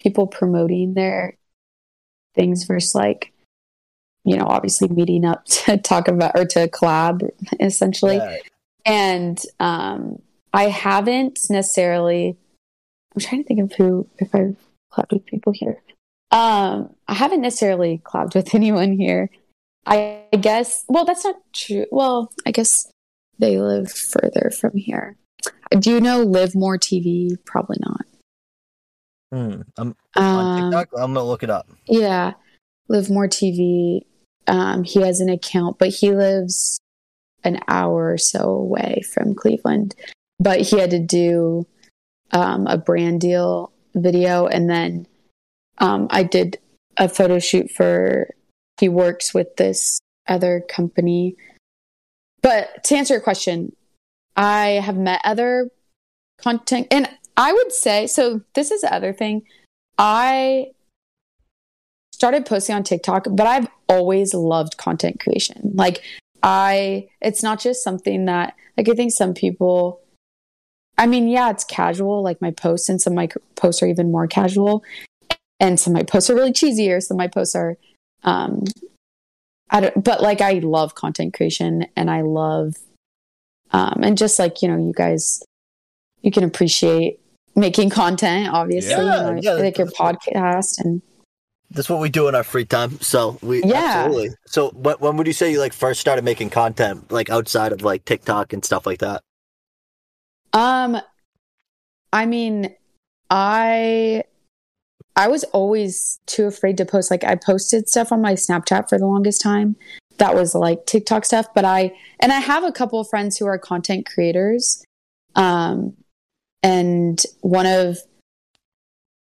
[0.00, 1.36] people promoting their
[2.34, 3.32] things versus like
[4.24, 7.28] you know obviously meeting up to talk about or to collab
[7.60, 8.20] essentially
[8.84, 10.20] and um
[10.52, 12.36] i haven't necessarily
[13.14, 14.56] i'm trying to think of who if i've
[14.92, 15.82] collabed with people here
[16.30, 19.30] um i haven't necessarily collabed with anyone here
[19.86, 22.90] i guess well that's not true well i guess
[23.38, 25.16] they live further from here
[25.78, 28.06] do you know live more tv probably not
[29.34, 29.62] Hmm.
[29.76, 30.90] I'm on um, TikTok.
[30.96, 31.68] I'm gonna look it up.
[31.86, 32.34] yeah,
[32.88, 34.02] Live More TV.
[34.46, 36.78] Um, he has an account, but he lives
[37.42, 39.94] an hour or so away from Cleveland.
[40.38, 41.66] But he had to do
[42.32, 45.06] um, a brand deal video, and then
[45.78, 46.58] um, I did
[46.96, 48.28] a photo shoot for.
[48.80, 51.36] He works with this other company.
[52.42, 53.74] But to answer your question,
[54.36, 55.70] I have met other
[56.38, 58.42] content, and I would say so.
[58.54, 59.42] This is the other thing.
[59.96, 60.72] I
[62.14, 65.72] started posting on TikTok, but I've always loved content creation.
[65.74, 66.02] Like
[66.42, 70.00] I it's not just something that like I think some people
[70.96, 74.12] I mean, yeah, it's casual, like my posts and some of my posts are even
[74.12, 74.84] more casual.
[75.58, 77.76] And some of my posts are really cheesy or some of my posts are
[78.22, 78.62] um
[79.70, 82.76] I don't but like I love content creation and I love
[83.72, 85.42] um and just like, you know, you guys
[86.22, 87.18] you can appreciate
[87.56, 88.92] making content, obviously.
[88.92, 91.02] Yeah, you know, yeah, like your podcast and
[91.74, 93.00] That's what we do in our free time.
[93.00, 94.04] So we Yeah.
[94.06, 94.30] absolutely.
[94.46, 97.82] So what when would you say you like first started making content like outside of
[97.82, 99.22] like TikTok and stuff like that?
[100.52, 101.00] Um,
[102.12, 102.74] I mean,
[103.28, 104.22] I
[105.16, 107.10] I was always too afraid to post.
[107.10, 109.76] Like I posted stuff on my Snapchat for the longest time.
[110.18, 113.46] That was like TikTok stuff, but I and I have a couple of friends who
[113.46, 114.84] are content creators.
[115.34, 115.96] Um,
[116.62, 117.98] and one of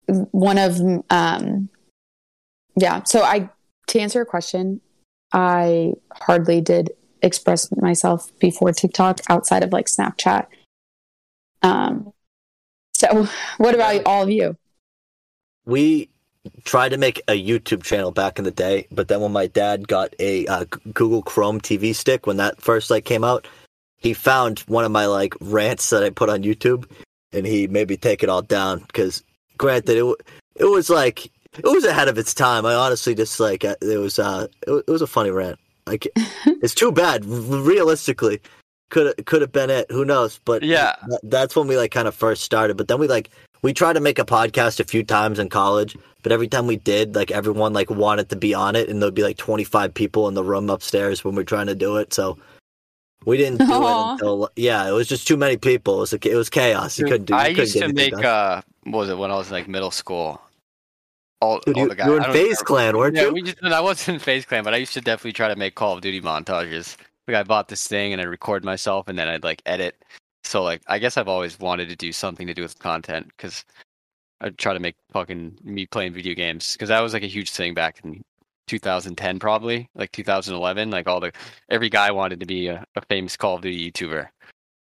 [0.06, 0.80] one of
[1.10, 1.68] um,
[2.80, 3.02] yeah.
[3.04, 3.50] So I
[3.88, 4.80] to answer your question,
[5.32, 6.90] I hardly did
[7.22, 10.46] express myself before TikTok outside of like Snapchat.
[11.62, 12.12] Um,
[12.94, 14.56] so what about all of you?
[15.64, 16.08] We
[16.64, 19.86] tried to make a YouTube channel back in the day, but then when my dad
[19.88, 20.64] got a uh,
[20.94, 23.46] Google Chrome TV stick when that first like came out,
[23.98, 26.88] he found one of my like rants that I put on YouTube,
[27.32, 29.22] and he made me take it all down because,
[29.58, 30.16] granted, it w-
[30.56, 32.66] it was like it was ahead of its time.
[32.66, 35.58] I honestly just like uh, it was uh it, it was a funny rant.
[35.86, 36.06] Like
[36.46, 37.24] it's too bad.
[37.24, 38.40] Realistically,
[38.90, 39.90] could could have been it.
[39.90, 40.40] Who knows?
[40.44, 40.94] But Yeah.
[41.22, 42.76] that's when we like kind of first started.
[42.76, 43.30] But then we like
[43.62, 46.76] we tried to make a podcast a few times in college, but every time we
[46.76, 49.92] did, like everyone like wanted to be on it, and there'd be like twenty five
[49.94, 52.14] people in the room upstairs when we are trying to do it.
[52.14, 52.38] So
[53.24, 54.10] we didn't do Aw.
[54.10, 55.96] it until yeah, it was just too many people.
[55.96, 56.98] It was like, it was chaos.
[56.98, 57.34] You couldn't do.
[57.34, 58.24] You I couldn't used get to make done.
[58.24, 60.40] uh what was it when I was in, like middle school?
[61.40, 62.06] All, Dude, all you, the guys.
[62.06, 63.32] you were in don't FaZe Clan, weren't Yeah, you?
[63.34, 65.74] we just I wasn't in FaZe Clan, but I used to definitely try to make
[65.76, 66.96] Call of Duty montages.
[67.28, 70.02] Like I bought this thing and I record myself and then I'd like edit.
[70.44, 73.64] So like I guess I've always wanted to do something to do with content because
[74.40, 77.50] I'd try to make fucking me playing video games because that was like a huge
[77.50, 78.22] thing back in
[78.66, 81.32] 2010 probably like 2011 like all the
[81.70, 84.28] every guy wanted to be a, a famous Call of Duty YouTuber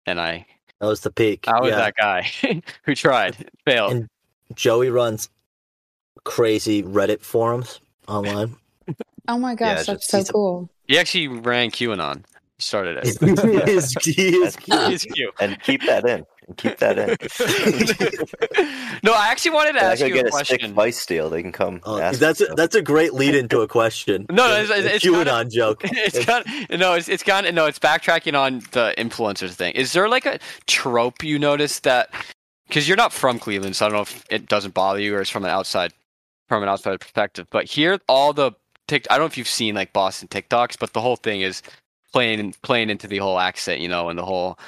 [0.06, 0.46] and I
[0.80, 1.48] That was the peak.
[1.48, 1.78] I was yeah.
[1.78, 2.30] that guy
[2.86, 3.36] who tried
[3.66, 3.91] failed.
[3.93, 4.08] And-
[4.54, 5.30] Joey runs
[6.24, 8.55] crazy Reddit forums online.
[9.28, 10.70] Oh my Yeah, gosh, that's just- so he's a- cool.
[10.88, 12.18] He actually ran QAnon.
[12.57, 13.05] He started it.
[13.66, 14.55] he is, he is
[14.88, 15.34] He's cute.
[15.39, 16.24] and keep that in.
[16.47, 17.18] And keep that in.
[19.03, 20.74] no, I actually wanted to They're ask gonna you a get a stick question.
[20.76, 21.30] vice deal.
[21.32, 21.82] They can come.
[21.86, 24.28] Oh, ask that's a, that's a great lead into a question.
[24.30, 25.82] No, no, it's- it's- a it's kinda- QAnon joke.
[25.84, 29.74] it's kind of, no, it's it's kind of no, it's backtracking on the influencers thing.
[29.74, 30.38] Is there like a
[30.68, 32.09] trope you notice that
[32.68, 35.22] because you're not from Cleveland, so I don't know if it doesn't bother you or
[35.22, 35.93] it's from an outside
[36.48, 37.48] from an outside perspective.
[37.52, 38.52] But here, all the
[38.88, 41.62] Tik, I don't know if you've seen like Boston TikToks, but the whole thing is
[42.14, 44.60] playing playing into the whole accent, you know, and the whole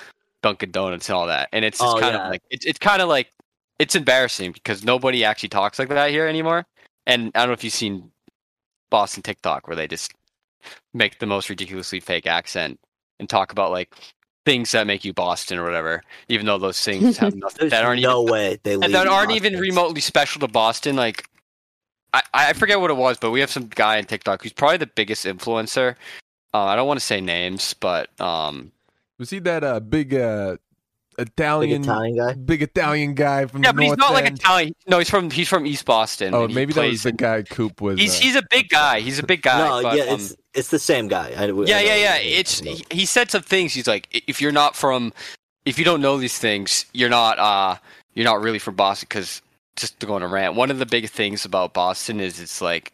[0.41, 1.49] Dunkin' Donuts and all that.
[1.53, 2.25] And it's just Oh, kind yeah.
[2.25, 3.31] of like it's it's kind of like
[3.79, 6.65] it's embarrassing because nobody actually talks like that here anymore.
[7.05, 8.11] And I don't know if you've seen
[8.89, 10.13] Boston TikTok where they just
[10.93, 12.79] make the most ridiculously fake accent
[13.19, 13.93] and talk about like
[14.45, 18.01] things that make you Boston or whatever, even though those things have nothing that aren't
[18.01, 20.95] no even way they that aren't even remotely special to Boston.
[20.95, 21.27] Like
[22.13, 24.77] I, I forget what it was, but we have some guy on TikTok who's probably
[24.77, 25.95] the biggest influencer.
[26.53, 28.71] Uh, I don't want to say names, but um,
[29.19, 30.57] Was he that uh, big uh,
[31.17, 32.33] Big Italian, Italian guy.
[32.33, 34.73] big Italian guy from yeah, the but he's North not like Italian.
[34.85, 36.35] No, he's from he's from East Boston.
[36.35, 37.99] Oh, maybe that was the guy Coop was.
[37.99, 38.99] He's uh, he's a big guy.
[38.99, 39.57] He's a big guy.
[39.57, 41.33] no, but, yeah, um, it's it's the same guy.
[41.35, 42.15] I, yeah, I yeah, yeah.
[42.17, 43.73] It's he, he said some things.
[43.73, 45.11] He's like, if you're not from,
[45.65, 47.77] if you don't know these things, you're not uh
[48.13, 49.07] you're not really from Boston.
[49.09, 49.41] Because
[49.77, 52.39] just going to go on a rant, one of the big things about Boston is
[52.39, 52.91] it's like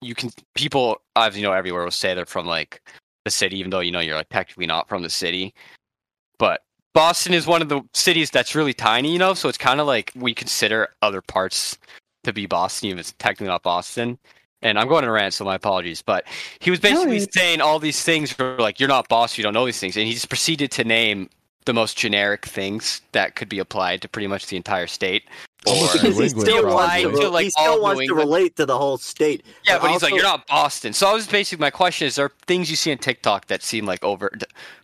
[0.00, 2.80] you can people as you know everywhere will say they're from like
[3.24, 5.52] the city, even though you know you're like technically not from the city.
[6.38, 6.62] But
[6.94, 9.34] Boston is one of the cities that's really tiny, you know.
[9.34, 11.76] So it's kind of like we consider other parts
[12.24, 14.18] to be Boston, even if it's technically not Boston.
[14.62, 16.02] And I'm going to rant, so my apologies.
[16.02, 16.26] But
[16.60, 19.54] he was basically it's- saying all these things for like you're not Boston, you don't
[19.54, 21.28] know these things, and he just proceeded to name
[21.66, 25.24] the most generic things that could be applied to pretty much the entire state.
[25.66, 28.66] Almost Or because he still wants to, To, like, he still wants to relate to
[28.66, 29.44] the whole state.
[29.66, 30.92] yeah, but he's like you're not Boston.
[30.92, 33.84] So I was basically my question is: there things you see on TikTok that seem
[33.84, 34.30] like over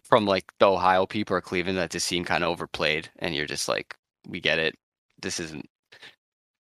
[0.03, 3.47] from like the Ohio people or Cleveland that just seem kind of overplayed, and you're
[3.47, 3.97] just like,
[4.29, 4.74] we get it.
[5.20, 5.66] This isn't.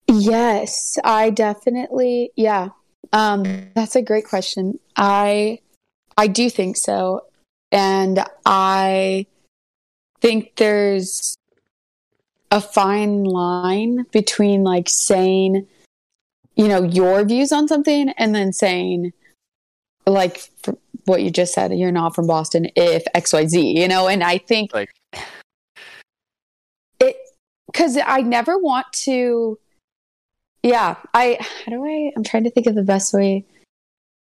[0.09, 2.69] Yes, I definitely yeah.
[3.12, 4.79] Um that's a great question.
[4.97, 5.59] I
[6.17, 7.23] I do think so.
[7.73, 9.27] And I
[10.21, 11.37] think there's
[12.51, 15.66] a fine line between like saying
[16.57, 19.12] you know your views on something and then saying
[20.07, 20.51] like
[21.07, 24.72] what you just said you're not from Boston if XYZ, you know, and I think
[24.72, 24.95] Like-
[27.01, 27.16] it
[27.72, 29.59] cuz I never want to
[30.62, 33.45] yeah, I how do I I'm trying to think of the best way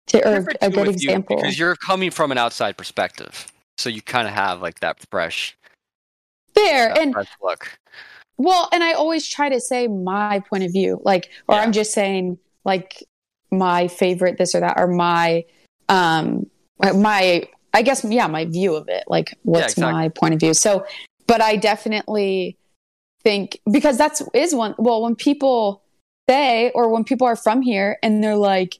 [0.08, 1.36] to or a good with you example.
[1.36, 3.46] because you're coming from an outside perspective,
[3.78, 5.56] so you kind of have like that fresh,
[6.54, 7.78] That and look.
[8.36, 11.62] Well, and I always try to say my point of view, like, or Yeah.
[11.62, 13.04] I'm just saying, like,
[13.50, 15.44] my favorite this or that, or my,
[15.88, 19.92] um, my, I guess, yeah, my view of it, like, what's exactly.
[19.92, 20.54] my point of view.
[20.54, 20.84] So,
[21.26, 22.56] but I definitely
[23.22, 24.74] think because that's is one.
[24.78, 25.82] Well, when people
[26.28, 28.78] say, or when people are from here and they're like,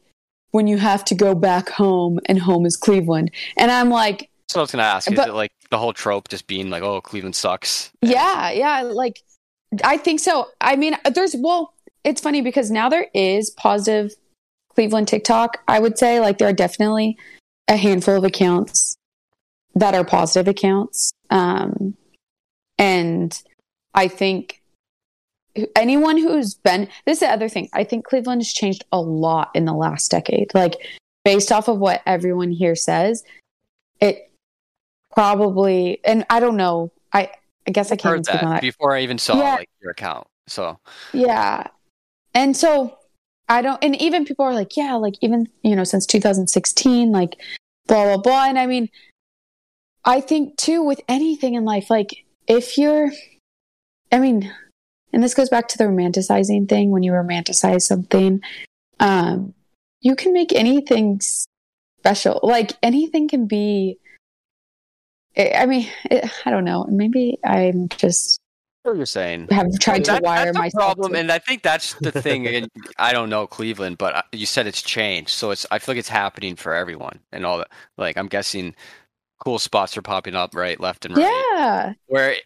[0.50, 4.60] when you have to go back home and home is Cleveland, and I'm like, So
[4.60, 7.34] I was gonna ask, is it like the whole trope just being like, oh, Cleveland
[7.34, 7.90] sucks?
[8.00, 9.20] Yeah, yeah, like
[9.82, 10.46] I think so.
[10.60, 14.12] I mean, there's well, it's funny because now there is positive
[14.72, 15.58] Cleveland TikTok.
[15.66, 17.18] I would say like there are definitely
[17.66, 18.94] a handful of accounts
[19.74, 21.10] that are positive accounts.
[21.30, 21.96] Um
[22.78, 23.36] and
[23.94, 24.62] I think
[25.74, 27.68] anyone who's been this is the other thing.
[27.72, 30.54] I think Cleveland has changed a lot in the last decade.
[30.54, 30.76] Like
[31.24, 33.24] based off of what everyone here says,
[34.00, 34.30] it
[35.14, 36.92] probably and I don't know.
[37.12, 37.30] I
[37.66, 38.60] I guess I can't heard speak on that that.
[38.62, 39.54] before I even saw Yeah.
[39.56, 40.26] like your account.
[40.46, 40.78] So
[41.12, 41.66] Yeah.
[42.34, 42.98] And so
[43.48, 47.36] I don't, and even people are like, yeah, like even, you know, since 2016, like
[47.86, 48.46] blah, blah, blah.
[48.48, 48.88] And I mean,
[50.04, 53.10] I think too, with anything in life, like if you're,
[54.10, 54.52] I mean,
[55.12, 58.40] and this goes back to the romanticizing thing when you romanticize something,
[58.98, 59.54] um,
[60.00, 62.40] you can make anything special.
[62.42, 63.98] Like anything can be,
[65.36, 66.84] I I mean, it, I don't know.
[66.88, 68.40] Maybe I'm just
[68.82, 69.48] what you're saying.
[69.50, 70.84] have tried to That- wire that's a myself.
[70.94, 72.46] problem, to- and I think that's the thing.
[72.46, 72.68] and
[72.98, 75.66] I don't know Cleveland, but uh, you said it's changed, so it's.
[75.70, 77.68] I feel like it's happening for everyone and all that.
[77.96, 78.74] Like I'm guessing,
[79.44, 81.44] cool spots are popping up right, left, and right.
[81.54, 81.92] yeah.
[82.06, 82.36] Where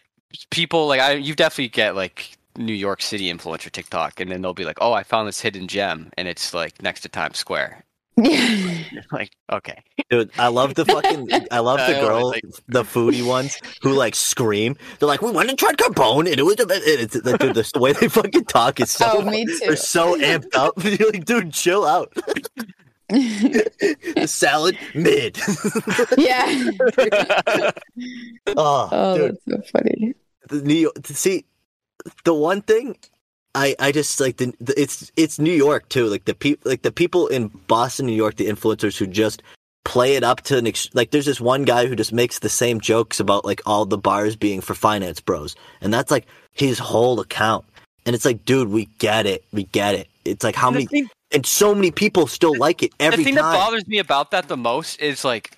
[0.51, 4.53] people like I, you definitely get like New York City influencer TikTok, and then they'll
[4.53, 7.83] be like, "Oh, I found this hidden gem, and it's like next to Times Square."
[8.21, 8.83] Yeah.
[8.91, 11.29] You're like, okay, Dude, I love the fucking.
[11.51, 14.75] I love the I girl, like- the foodie ones who like scream.
[14.99, 17.55] They're like, "We went and tried Carbone, and it was." A, and it's like, dude,
[17.55, 19.05] the, the way they fucking talk is so.
[19.09, 19.59] Oh, me too.
[19.61, 20.73] They're so amped up.
[20.83, 22.11] You're like, dude, chill out.
[23.09, 25.37] the salad mid.
[26.17, 26.69] yeah.
[28.57, 30.13] oh, Oh, dude, that's so funny.
[30.49, 30.95] the New York.
[31.07, 31.45] See,
[32.23, 32.97] the one thing
[33.55, 36.05] I I just like the, the it's it's New York too.
[36.07, 39.41] Like the people like the people in Boston, New York, the influencers who just
[39.85, 41.11] play it up to an ex- like.
[41.11, 44.35] There's this one guy who just makes the same jokes about like all the bars
[44.35, 47.65] being for finance bros, and that's like his whole account.
[48.05, 50.07] And it's like, dude, we get it, we get it.
[50.25, 53.23] It's like how And many thing- and so many people still like it every the
[53.23, 53.51] thing time.
[53.51, 55.51] that bothers me about that the most is like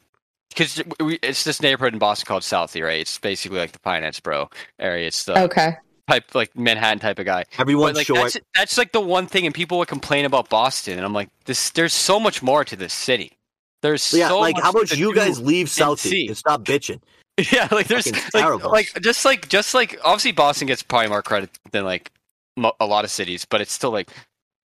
[0.49, 2.99] because it's this neighborhood in Boston called Southie, right?
[2.99, 5.07] It's basically like the finance bro area.
[5.07, 5.75] It's the Okay.
[6.11, 7.45] Type like Manhattan type of guy.
[7.57, 8.19] Everyone's But, like short.
[8.33, 11.29] that's that's like the one thing, and people would complain about Boston, and I'm like,
[11.45, 11.69] this.
[11.71, 13.37] There's so much more to this city.
[13.81, 15.67] There's yeah, so like how about you guys leave.
[15.67, 17.01] Southie and stop bitching?
[17.51, 21.49] Yeah, like there's like, like just like just like obviously Boston gets probably more credit
[21.71, 22.11] than like
[22.57, 24.11] mo- a lot of cities, but it's still like,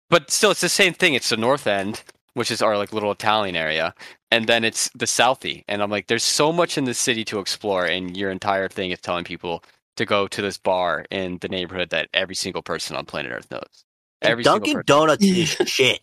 [0.09, 1.13] but still it's the same thing.
[1.13, 2.01] It's the North End,
[2.33, 3.93] which is our like little Italian area,
[4.31, 7.39] and then it's the Southie, and I'm like, there's so much in the city to
[7.39, 9.61] explore, and your entire thing is telling people
[9.95, 13.49] to go to this bar in the neighborhood that every single person on planet Earth
[13.51, 13.85] knows.
[14.21, 16.01] Every Dunkin' Donuts is shit.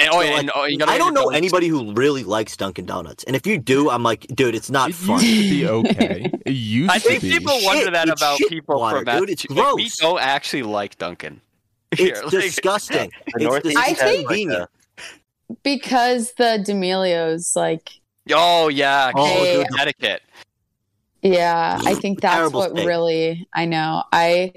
[0.00, 1.36] And, oh, So, and, like, oh, I don't know donuts.
[1.36, 4.90] anybody who really likes Dunkin' Donuts, and if you do, I'm like, dude, it's not
[4.90, 5.20] it fun.
[5.20, 6.30] used to be okay.
[6.46, 7.30] It used I think be.
[7.30, 9.66] people Shit, wonder that it's about people water, from dude, it's Massachusetts.
[9.66, 11.40] Like, we don't actually like Dunkin'.
[11.96, 13.10] Here, It's like- disgusting.
[13.26, 14.28] It's Northeast I think-
[15.62, 17.90] because the D'Amelios, like,
[18.30, 19.68] Oh yeah, Oh, dude.
[19.68, 20.22] Connecticut.
[21.22, 22.86] Yeah, I think that's Terrible what state.
[22.86, 24.04] really I know.
[24.12, 24.52] I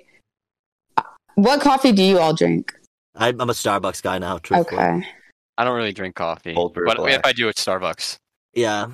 [1.36, 2.74] what coffee do you all drink?
[3.16, 4.38] I'm, I'm a Starbucks guy now.
[4.38, 4.80] Truthfully.
[4.82, 5.07] Okay.
[5.57, 7.14] I don't really drink coffee, Cold brew but black.
[7.14, 8.18] if I do, it's Starbucks.
[8.53, 8.88] Yeah.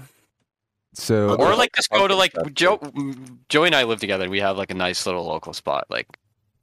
[0.93, 2.80] So Or like just go to like That's Joe.
[3.49, 6.07] Joey and I live together, and we have like a nice little local spot, like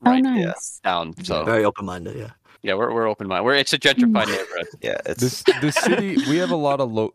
[0.07, 0.81] Oh, right nice.
[0.85, 1.15] down.
[1.25, 2.17] So Very open minded.
[2.17, 2.31] Yeah.
[2.63, 3.45] yeah, we're we're open minded.
[3.45, 4.33] We're it's a gentrified mm.
[4.33, 4.67] neighborhood.
[4.83, 7.15] yeah, it's this the city we have a lot of lo-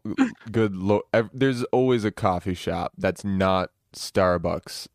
[0.52, 4.88] good lo- ev- there's always a coffee shop that's not Starbucks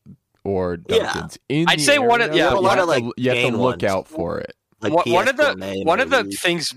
[0.45, 0.99] or Yeah.
[1.12, 1.38] Dunkin's.
[1.49, 3.14] In I'd the say one of- area, yeah, you a lot have of, to- like,
[3.16, 3.84] you have to look ones.
[3.84, 4.55] out for it.
[4.80, 6.36] Like one, one of the one of the maybe.
[6.36, 6.74] things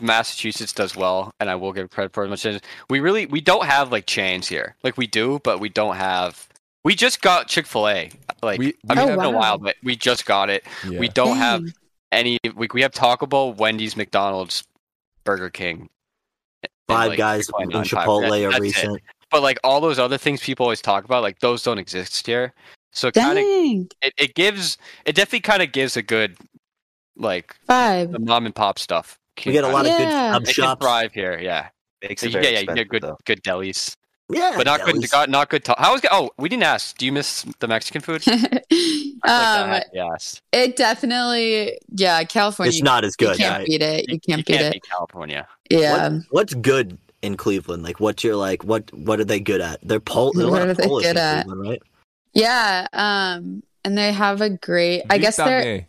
[0.00, 2.60] Massachusetts does well, and I will give credit for it much is
[2.90, 4.74] we really we don't have like chains here.
[4.82, 6.48] Like we do, but we don't have.
[6.84, 8.10] We just got Chick Fil A.
[8.42, 10.64] Like We- I mean, Oh, it's been a while, oh, but we just got it.
[10.88, 10.98] Yeah.
[10.98, 11.62] We don't have
[12.10, 12.38] any.
[12.56, 14.64] We, we have Taco Bell, Wendy's, McDonald's,
[15.22, 15.88] Burger King,
[16.62, 17.86] and, Five like, guys Chick-fil-A, and.
[17.86, 19.02] Chipotle are that's it.
[19.24, 19.30] Recent.
[19.30, 22.52] But like all those other things people always talk about, like those don't exist here.
[22.92, 23.44] So it kind of
[24.02, 26.36] it, it gives it definitely kind of gives a good
[27.16, 28.12] like Five.
[28.12, 29.18] the mom and pop stuff.
[29.44, 30.32] We get a lot of good Yeah.
[30.34, 30.84] sub It can shops.
[30.84, 31.68] thrive here, yeah.
[32.02, 33.18] makes it yeah, yeah, you get good though.
[33.24, 33.96] good delis,
[34.30, 34.94] Yeah, but not good.
[34.96, 35.10] delis.
[35.10, 35.64] Got, not good.
[35.64, 36.02] Ta- How was?
[36.12, 36.96] Oh, we didn't ask.
[36.98, 38.22] Do you miss the Mexican food?
[38.28, 38.60] I
[39.58, 40.40] feel like um, Yes.
[40.52, 42.68] it definitely, yeah, California.
[42.68, 43.30] It's not as good.
[43.30, 43.38] you good.
[43.38, 43.66] can't right?
[43.66, 44.08] beat it.
[44.08, 44.72] You can't beat can't it.
[44.74, 45.48] beat California.
[45.70, 46.08] Yeah.
[46.10, 47.82] What, what's good in Cleveland?
[47.82, 48.62] Like, what's your like?
[48.64, 49.80] What what are they good at?
[49.82, 51.44] They're Pol- there's a What lot are of they Polish good at?
[51.44, 51.82] Cleveland, right?
[52.34, 52.86] Yeah.
[52.92, 55.02] Um, and they have a great.
[55.10, 55.62] I guess they're.
[55.62, 55.86] Beignet.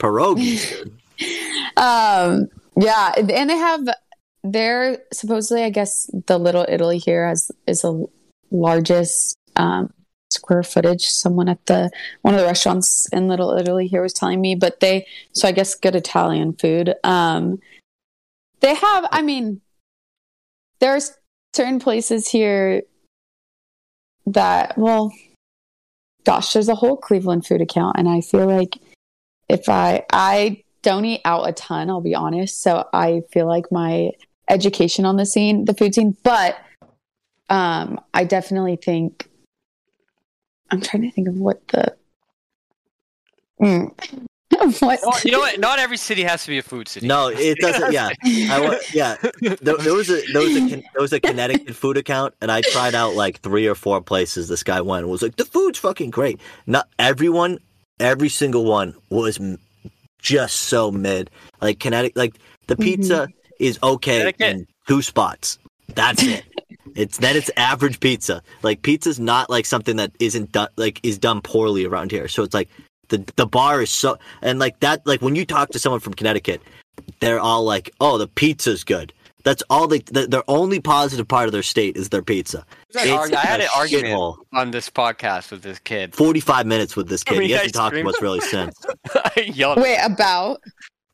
[0.00, 0.70] Pierogies.
[1.18, 1.76] dude.
[1.76, 3.88] Um, yeah, and they have.
[4.44, 8.06] They're supposedly, I guess, the Little Italy here has is the
[8.50, 9.92] largest um,
[10.30, 11.06] square footage.
[11.06, 11.90] Someone at the
[12.22, 15.52] one of the restaurants in Little Italy here was telling me, but they so I
[15.52, 16.94] guess good Italian food.
[17.02, 17.58] Um,
[18.60, 19.06] they have.
[19.10, 19.60] I mean,
[20.80, 21.12] there's
[21.54, 22.82] certain places here
[24.26, 25.12] that well,
[26.24, 28.78] gosh, there's a whole Cleveland food account, and I feel like
[29.48, 32.62] if I I don't eat out a ton, I'll be honest.
[32.62, 34.10] So I feel like my
[34.48, 36.56] education on the scene, the food scene, but
[37.48, 39.28] um, I definitely think
[40.70, 41.96] I'm trying to think of what the
[43.60, 43.92] mm,
[44.80, 45.58] what Well, you know what?
[45.58, 47.06] Not every city has to be a food city.
[47.06, 47.92] no, it doesn't.
[47.92, 49.16] Yeah, I yeah.
[49.40, 52.62] There, there was a there was a there was a Connecticut food account, and I
[52.62, 54.48] tried out like three or four places.
[54.48, 56.40] This guy went and was like, the food's fucking great.
[56.66, 57.58] Not everyone,
[58.00, 59.38] every single one was
[60.18, 61.30] just so mid.
[61.60, 62.82] Like Connecticut, like the mm-hmm.
[62.82, 63.28] pizza
[63.60, 65.58] is okay in two spots.
[65.94, 66.44] That's it.
[66.96, 68.42] It's then it's average pizza.
[68.62, 72.26] Like pizza's not like something that isn't done like is done poorly around here.
[72.26, 72.68] So it's like
[73.08, 76.14] the the bar is so and like that like when you talk to someone from
[76.14, 76.60] Connecticut,
[77.20, 79.12] they're all like, "Oh, the pizza's good."
[79.44, 80.00] That's all they.
[80.00, 82.66] The, their only positive part of their state is their pizza.
[82.96, 84.36] I had It's an argument shithole.
[84.52, 86.16] on this podcast with this kid.
[86.16, 87.36] Forty-five minutes with this kid.
[87.36, 88.06] Free He hasn't ice talked cream.
[88.06, 88.76] to us really since.
[89.14, 89.78] I yelled.
[89.80, 90.60] wait about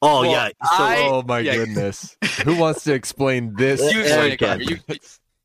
[0.01, 0.49] Oh Well, yeah.
[0.49, 1.57] So, I- oh my yeah.
[1.57, 2.17] goodness.
[2.45, 3.81] Who wants to explain this?
[3.93, 4.39] You explain it.
[4.39, 4.63] Carter.
[4.63, 4.79] You-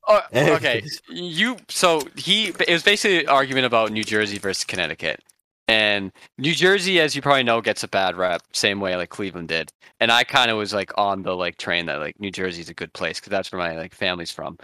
[0.08, 1.58] oh, okay, you.
[1.68, 2.48] So he.
[2.48, 5.20] It was basically an argument about New Jersey versus Connecticut,
[5.68, 9.48] and New Jersey, as you probably know, gets a bad rep, same way like Cleveland
[9.48, 9.70] did.
[10.00, 12.74] And I kind of was like on the like train that like New Jersey's a
[12.74, 14.58] good place because that's where my like family's from,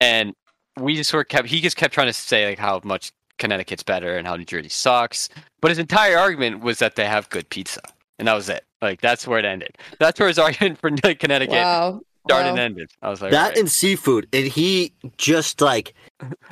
[0.00, 0.34] and
[0.78, 1.48] we just sort of kept.
[1.48, 4.68] He just kept trying to say like how much Connecticut's better and how New Jersey
[4.68, 5.28] sucks,
[5.60, 7.82] but his entire argument was that they have good pizza,
[8.18, 8.64] and that was it.
[8.82, 9.76] Like that's where it ended.
[9.98, 12.00] That's where his argument for like, Connecticut wow.
[12.26, 12.50] started wow.
[12.50, 12.90] and ended.
[13.02, 15.94] I was like, that "Alright." and seafood, and he just like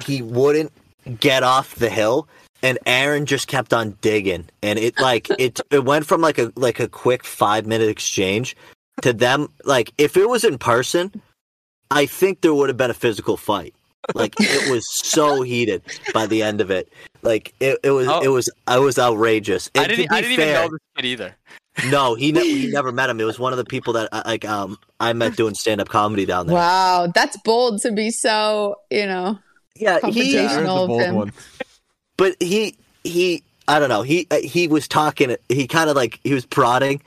[0.04, 0.72] he wouldn't
[1.20, 2.28] get off the hill,
[2.62, 6.52] and Aaron just kept on digging, and it like it it went from like a
[6.57, 8.57] like a quick five minute exchange
[9.02, 11.20] to them like if it was in person,
[11.90, 13.74] I think there would have been a physical fight.
[14.14, 15.82] Like it was so heated
[16.14, 16.88] by the end of it.
[17.22, 18.20] Like it, it was Oh.
[18.22, 19.68] it was I was outrageous.
[19.74, 20.11] I And to didn't.
[20.11, 21.36] be I didn't even know this kid either.
[21.90, 23.20] No, he ne- he never met him.
[23.20, 25.90] It was one of the people that I- like um I met doing stand up
[25.90, 26.54] comedy down there.
[26.57, 29.38] Wow, that's bold to be so, you know.
[29.74, 30.82] Yeah, There's he Confrontational.
[30.82, 31.14] the bold him.
[31.16, 31.32] one.
[32.16, 34.02] But he he I don't know.
[34.02, 35.36] He uh, he was talking.
[35.48, 37.02] He kind of like he was prodding,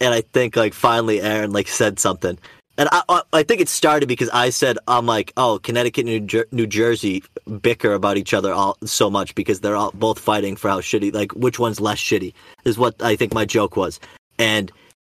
[0.00, 2.38] and I think like finally Aaron like said something.
[2.76, 6.48] And I I- think it started because I said I'm like oh Connecticut New, Jer-
[6.50, 7.22] New Jersey
[7.62, 11.14] bicker about each other all so much because they're all both fighting for how shitty
[11.14, 12.32] like which one's less shitty
[12.64, 14.00] is what I think my joke was.
[14.38, 14.72] And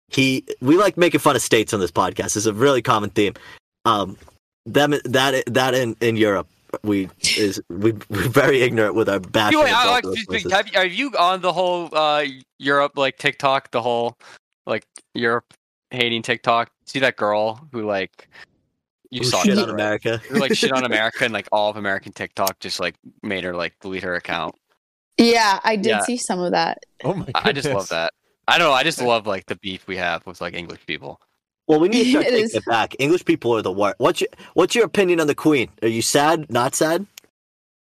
[0.09, 2.37] he we like making fun of states on this podcast.
[2.37, 3.33] It's a really common theme.
[3.85, 4.17] Um,
[4.65, 6.47] them that that in in Europe
[6.84, 9.59] we is we we're very ignorant with our bashing.
[9.59, 10.51] Wait, of I, both like, those just- places.
[10.51, 12.26] have, you- are you on the whole uh,
[12.57, 13.72] Europe like TikTok?
[13.72, 14.17] The whole
[14.65, 15.53] like Europe
[15.91, 16.72] hating TikTok.
[16.86, 18.28] See that girl who like
[19.11, 19.74] you Who saw shit it, on right?
[19.74, 20.17] America.
[20.30, 23.55] Who like shit on America and like all of American TikTok just like made her
[23.55, 24.55] like delete her account.
[25.17, 26.01] Yeah, I did Yeah.
[26.01, 26.84] see some of that.
[27.03, 27.26] Oh my!
[27.36, 28.13] I I just love that.
[28.47, 28.74] I don't know.
[28.74, 31.20] I just love like the beef we have with like English people.
[31.70, 32.55] Well, we need to start taking is.
[32.55, 32.95] it back.
[32.97, 33.95] English people are the worst.
[33.99, 35.70] What's your What's your opinion on the Queen?
[35.84, 36.51] Are you sad?
[36.51, 37.05] Not sad?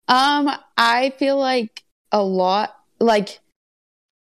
[0.09, 3.39] Um, I feel like a lot, like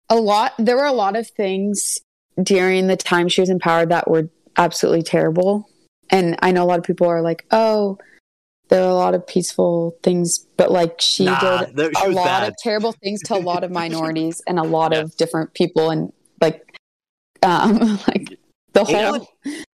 [0.08, 0.52] a lot.
[0.60, 1.98] There were a lot of things
[2.40, 5.68] during the time she was in power that were absolutely terrible,
[6.08, 7.98] and I know a lot of people are like, "Oh,
[8.68, 12.10] there are a lot of peaceful things," but like she Nah, did there- she a
[12.10, 12.48] lot bad.
[12.50, 15.00] of terrible things to a lot of minorities and a lot Yeah.
[15.00, 16.78] of different people, and like,
[17.42, 18.38] um, like
[18.72, 19.26] the England-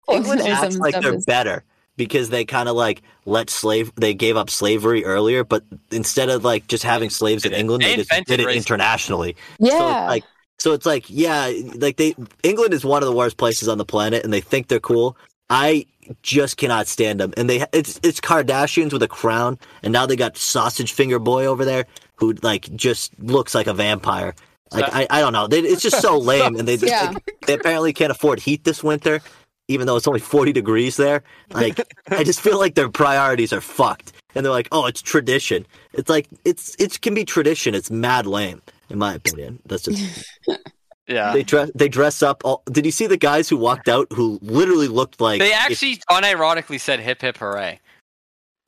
[0.08, 1.64] whole England colonialism acts like stuff they're is- better
[1.98, 3.92] because they kind of like let slave.
[3.96, 7.96] They gave up slavery earlier, but instead of like just having slaves in England, they
[7.96, 8.56] just did it racism.
[8.58, 9.36] internationally.
[9.60, 10.24] Yeah, it's like
[10.60, 13.86] so it's like yeah, like they England is one of the worst places on the
[13.86, 15.18] planet, and they think they're cool.
[15.50, 15.86] I
[16.22, 20.16] just cannot stand them, and they it's it's Kardashians with a crown, and now they
[20.16, 21.86] got sausage finger boy over there
[22.16, 24.36] who like just looks like a vampire.
[24.72, 27.12] Like I, I don't know, they, it's just so lame, and they just, Yeah.
[27.12, 29.22] like, they apparently can't afford heat this winter,
[29.68, 31.24] even though it's only forty degrees there.
[31.52, 35.66] Like I just feel like their priorities are fucked, and they're like, oh, it's tradition.
[35.94, 37.74] It's like it's it can be tradition.
[37.76, 39.60] It's mad lame, in my opinion.
[39.66, 40.26] That's just
[41.08, 41.32] Yeah.
[41.32, 42.42] they dress they dress up.
[42.44, 45.56] All, did you see the guys who walked out who literally looked like They if-
[45.56, 47.80] actually unironically said hip hip hooray.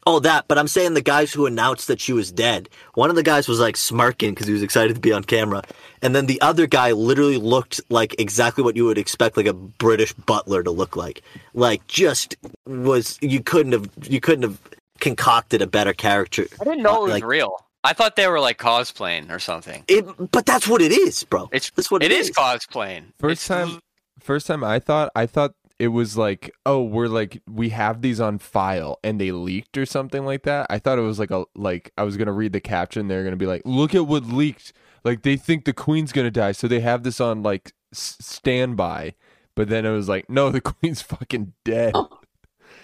[0.08, 0.46] Oh that?
[0.48, 2.70] But I'm saying the guys who announced that she was dead.
[2.94, 5.64] One of the guys was like smirking because he was excited to be on camera,
[6.02, 9.54] and then the other guy literally looked like exactly what you would expect like a
[9.54, 11.22] British butler to look like.
[11.54, 12.36] Like just
[12.66, 14.60] was you couldn't have you couldn't have
[15.00, 16.46] concocted a better character.
[16.60, 17.66] I didn't know it was Like- real.
[17.82, 19.86] I thought they were like cosplaying or something.
[19.88, 21.48] It, but that's what it is, bro.
[21.54, 23.06] It's that's what it it is cosplaying.
[23.20, 23.80] First It's time,
[24.20, 28.20] first time I thought I thought it was like, oh, we're like we have these
[28.20, 30.68] on file and they leaked or something like that.
[30.70, 33.08] I thought it was like a like I was gonna read the caption.
[33.08, 34.74] They're gonna be like, look at what leaked.
[35.06, 39.16] Like they think the queen's gonna die, so they have this on like s- standby.
[39.56, 41.94] But then it was like, no, the queen's fucking dead.
[41.96, 42.10] oh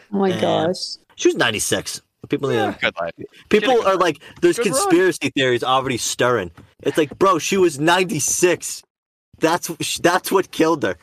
[0.10, 0.96] my gosh.
[1.16, 2.02] She was 96.
[2.28, 3.14] People need to Good life.
[3.50, 4.76] People are like, there's Good run.
[4.76, 6.52] conspiracy theories already stirring.
[6.82, 8.84] It's like, bro, she was 96.
[9.40, 9.68] That's
[10.00, 10.98] that's what killed her.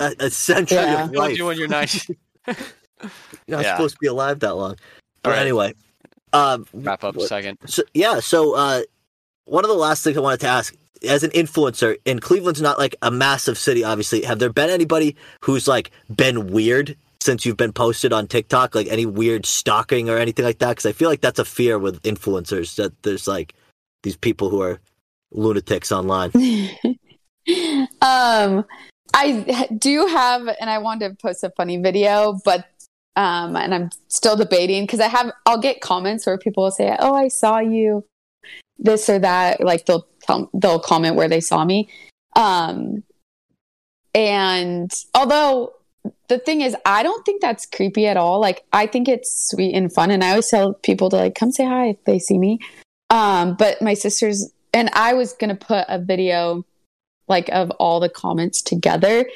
[0.00, 1.04] A, a century Yeah.
[1.04, 1.36] of life.
[1.36, 2.06] do when you're nice?
[2.46, 2.58] You're
[3.48, 3.76] not Yeah.
[3.76, 4.76] supposed to be alive that long.
[5.22, 5.42] But All right.
[5.42, 5.74] anyway,
[6.32, 7.58] um, Wrap up a what- second.
[7.66, 8.20] so, yeah.
[8.20, 8.82] So uh,
[9.46, 10.74] one of the last things I wanted to ask,
[11.06, 14.22] as an influencer, and Cleveland's not like a massive city, obviously.
[14.24, 18.86] Have there been anybody who's like been weird since you've been posted on TikTok, like
[18.88, 20.70] any weird stalking or anything like that?
[20.70, 23.54] Because I feel like that's a fear with influencers that there's like
[24.02, 24.80] these people who are
[25.32, 26.30] lunatics online.
[28.02, 28.64] um
[29.14, 32.66] i do have and i wanted to post a funny video but
[33.16, 36.94] um and i'm still debating because i have i'll get comments where people will say
[36.98, 38.04] oh i saw you
[38.78, 41.88] this or that like they'll tell, they'll comment where they saw me.
[42.36, 43.04] Um
[44.14, 45.72] and although
[46.28, 48.40] the thing is i don't think that's creepy at all.
[48.40, 51.52] Like i think it's sweet and fun and i always tell people to like come
[51.52, 52.58] say hi if they see me.
[53.10, 56.64] Um but my sisters and i was gonna put a video
[57.28, 59.26] like of all the comments together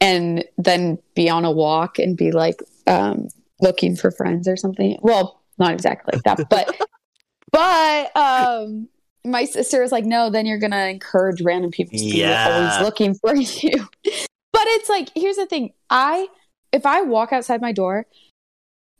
[0.00, 3.28] and then be on a walk and be like um
[3.60, 4.98] looking for friends or something.
[5.02, 6.76] Well not exactly like that but
[7.52, 8.88] but um
[9.24, 13.14] my sister was like no then you're gonna encourage random people to be always looking
[13.14, 13.88] for you.
[14.02, 15.72] But it's like here's the thing.
[15.90, 16.28] I
[16.72, 18.06] if i walk outside my door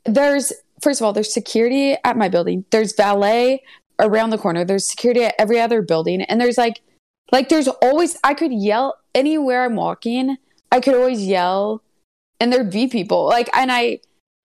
[0.04, 2.64] there's first of all there's security at my building.
[2.70, 3.62] There's valet
[3.98, 4.64] around the corner.
[4.64, 6.22] There's security at every other building.
[6.22, 6.80] And there's like
[7.32, 10.36] like there's always I could yell anywhere I'm walking.
[10.70, 11.82] I could always yell
[12.40, 13.26] and there'd be people.
[13.26, 14.00] Like and I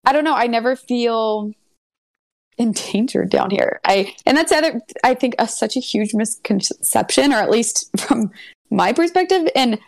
[0.06, 1.54] I don't know, I never feel
[2.58, 3.80] endangered down here.
[3.86, 8.32] I and that's other I think a, such a huge misconception or at least from
[8.70, 9.80] my perspective and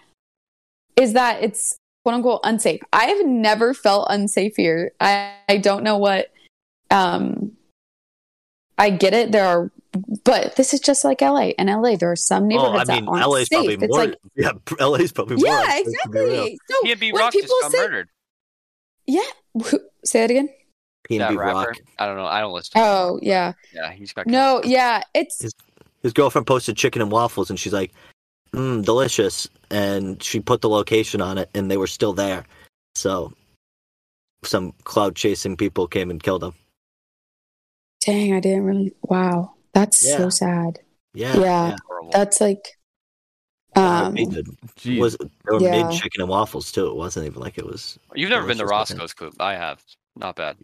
[0.95, 2.81] is that it's quote unquote unsafe.
[2.91, 4.91] I have never felt unsafe here.
[4.99, 6.31] I, I don't know what
[6.89, 7.50] um
[8.81, 9.31] I get it.
[9.31, 9.71] There are
[10.23, 11.49] but this is just like LA.
[11.59, 13.49] In LA, there are some Oh, I neighborhoods mean, that aren't LA's safe.
[13.57, 14.05] probably it's more.
[14.05, 14.51] like yeah,
[14.85, 15.45] LA's probably more.
[15.47, 16.43] yeah, unsafe, to be real.
[16.45, 16.59] exactly.
[16.69, 18.09] So PnB when Rock just people got say, murdered.
[19.07, 19.21] yeah,
[20.05, 20.49] say it again.
[21.09, 21.57] PnB That rapper.
[21.69, 21.77] Rock.
[21.99, 22.25] I don't know.
[22.25, 22.71] I don't listen.
[22.73, 22.85] To him.
[22.87, 24.27] Oh yeah, yeah, he's got.
[24.27, 25.41] no, yeah, it's
[26.03, 27.91] His girlfriend posted chicken and waffles, and she's like,
[28.53, 32.45] mm, delicious, and she put the location on it, and they were still there.
[32.95, 33.33] So
[34.43, 36.53] some cloud chasing people came and killed them.
[38.01, 38.93] Dang, I didn't really.
[39.03, 40.17] Wow, that's Yeah.
[40.17, 40.79] so sad.
[41.13, 41.75] Yeah, Yeah.
[41.87, 42.11] Horrible.
[42.11, 42.77] That's like,
[43.75, 44.47] Uh, um, they did.
[44.77, 44.99] Jeez.
[44.99, 45.83] was they were Yeah.
[45.87, 46.87] made chicken and waffles too.
[46.87, 47.97] It wasn't even like it was.
[48.15, 48.99] You've never been to delicious looking.
[49.01, 49.35] Roscoe's Coop.
[49.39, 49.83] I have.
[50.17, 50.57] Not bad.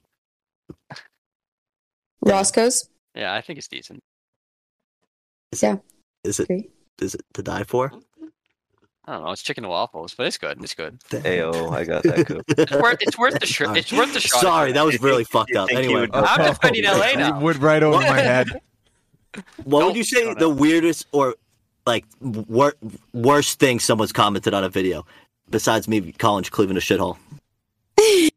[2.22, 2.90] Roscoe's.
[3.16, 4.04] Yeah, I think it's decent.
[5.52, 5.78] Is Yeah.
[6.24, 6.70] Is it Agree.
[7.00, 7.92] is it to die for?
[9.08, 9.32] I don't know.
[9.32, 10.62] It's chicken and waffles, but it's good.
[10.62, 11.00] It's good.
[11.10, 12.44] Ayo, I got that coop.
[12.58, 12.98] It's worth.
[13.02, 13.46] It's worth the.
[13.48, 14.42] Sh- it's worth the shot.
[14.42, 15.70] Sorry, that was really think- fucked up.
[15.70, 17.40] think he Anyway, would- I'm defending LA It now.
[17.40, 18.48] went right over my head.
[19.64, 21.36] what Don't- would you say the weirdest or
[21.86, 22.76] like wor-
[23.14, 25.06] worst thing someone's commented on a video
[25.50, 27.18] besides me calling Cleveland a shithole?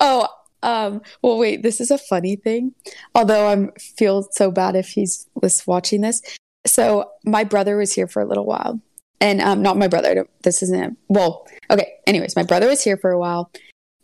[0.00, 0.28] Oh,
[0.62, 2.72] um, well, wait, this is a funny thing.
[3.16, 6.22] Although I'm feel so bad if he's lis- watching this.
[6.66, 8.80] So my brother was here for a little while,
[9.20, 10.26] and um, not my brother.
[10.42, 11.46] This isn't well.
[11.70, 11.94] Okay.
[12.06, 13.50] Anyways, my brother was here for a while,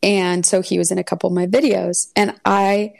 [0.02, 2.94] and so he was in a couple of my videos, and I,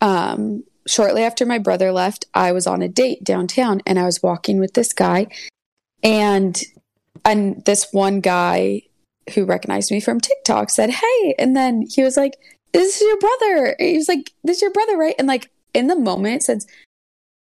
[0.00, 4.22] um, shortly after my brother left, I was on a date downtown, and I was
[4.22, 5.28] walking with this guy,
[6.02, 6.60] and
[7.24, 8.82] and this one guy
[9.34, 11.34] who recognized me from TikTok said, Hey.
[11.38, 12.34] And then he was like,
[12.72, 13.76] This is your brother.
[13.78, 15.14] He was like, This is your brother, right?
[15.18, 16.66] And like in the moment, since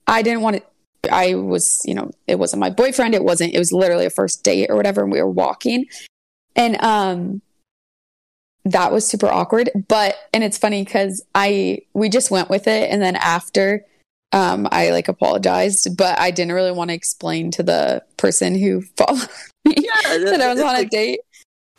[0.06, 0.62] I didn't want to,
[1.10, 3.14] I was, you know, it wasn't my boyfriend.
[3.14, 5.02] It wasn't, it was literally a first date or whatever.
[5.02, 5.86] And we were walking.
[6.54, 7.42] And um,
[8.64, 9.70] that was super awkward.
[9.88, 12.90] But, and it's funny because I, we just went with it.
[12.90, 13.84] And then after,
[14.32, 18.82] um, I like apologized, but I didn't really want to explain to the person who
[18.96, 19.28] followed
[19.64, 21.20] me Yeah, that I was on a date.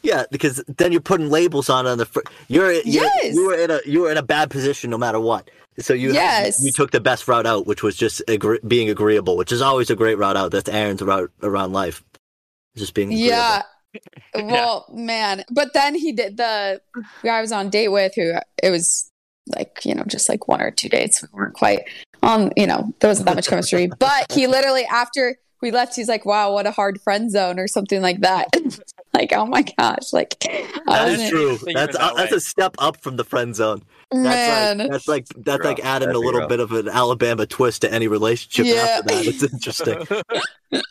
[0.04, 2.06] Yeah, because then you're putting labels on on the.
[2.06, 3.34] Fr- you're, you're Yes.
[3.36, 5.50] you were in a you were in a bad position no matter what.
[5.80, 6.62] So you Yes.
[6.64, 9.90] you took the best route out, which was just agree- being agreeable, which is always
[9.90, 10.52] a great route out.
[10.52, 12.04] That's Aaron's route around life,
[12.76, 13.30] just being agreeable.
[13.38, 13.62] Yeah.
[14.36, 15.44] Well, man.
[15.52, 16.82] But then he did the
[17.24, 19.10] guy I was on date with who it was
[19.56, 21.22] like, you know, just like one or two dates.
[21.22, 21.82] We weren't quite
[22.24, 23.90] on, you know, there wasn't that much chemistry.
[24.00, 27.68] But he literally after we left, he's like, Wow, what a hard friend zone or
[27.68, 28.48] something like that.
[29.18, 30.12] like, oh my gosh.
[30.14, 31.58] Like That is true.
[31.74, 33.84] That's it that uh, that's a step up from the friend zone.
[34.12, 34.78] That's man.
[34.78, 36.50] like that's like that's like adding a That'd be little rough.
[36.50, 39.00] bit of an Alabama twist to any relationship Yeah.
[39.00, 39.26] after that.
[39.26, 40.06] It's interesting.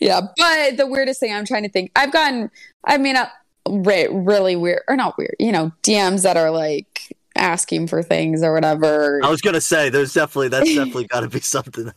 [0.00, 0.20] yeah.
[0.36, 2.50] But the weirdest thing I'm trying to think, I've gotten
[2.84, 3.28] I mean uh,
[3.68, 8.42] re- really weird or not weird, you know, DMs that are like asking for things
[8.42, 9.20] or whatever.
[9.24, 11.92] I was gonna say there's definitely that's definitely got to be something.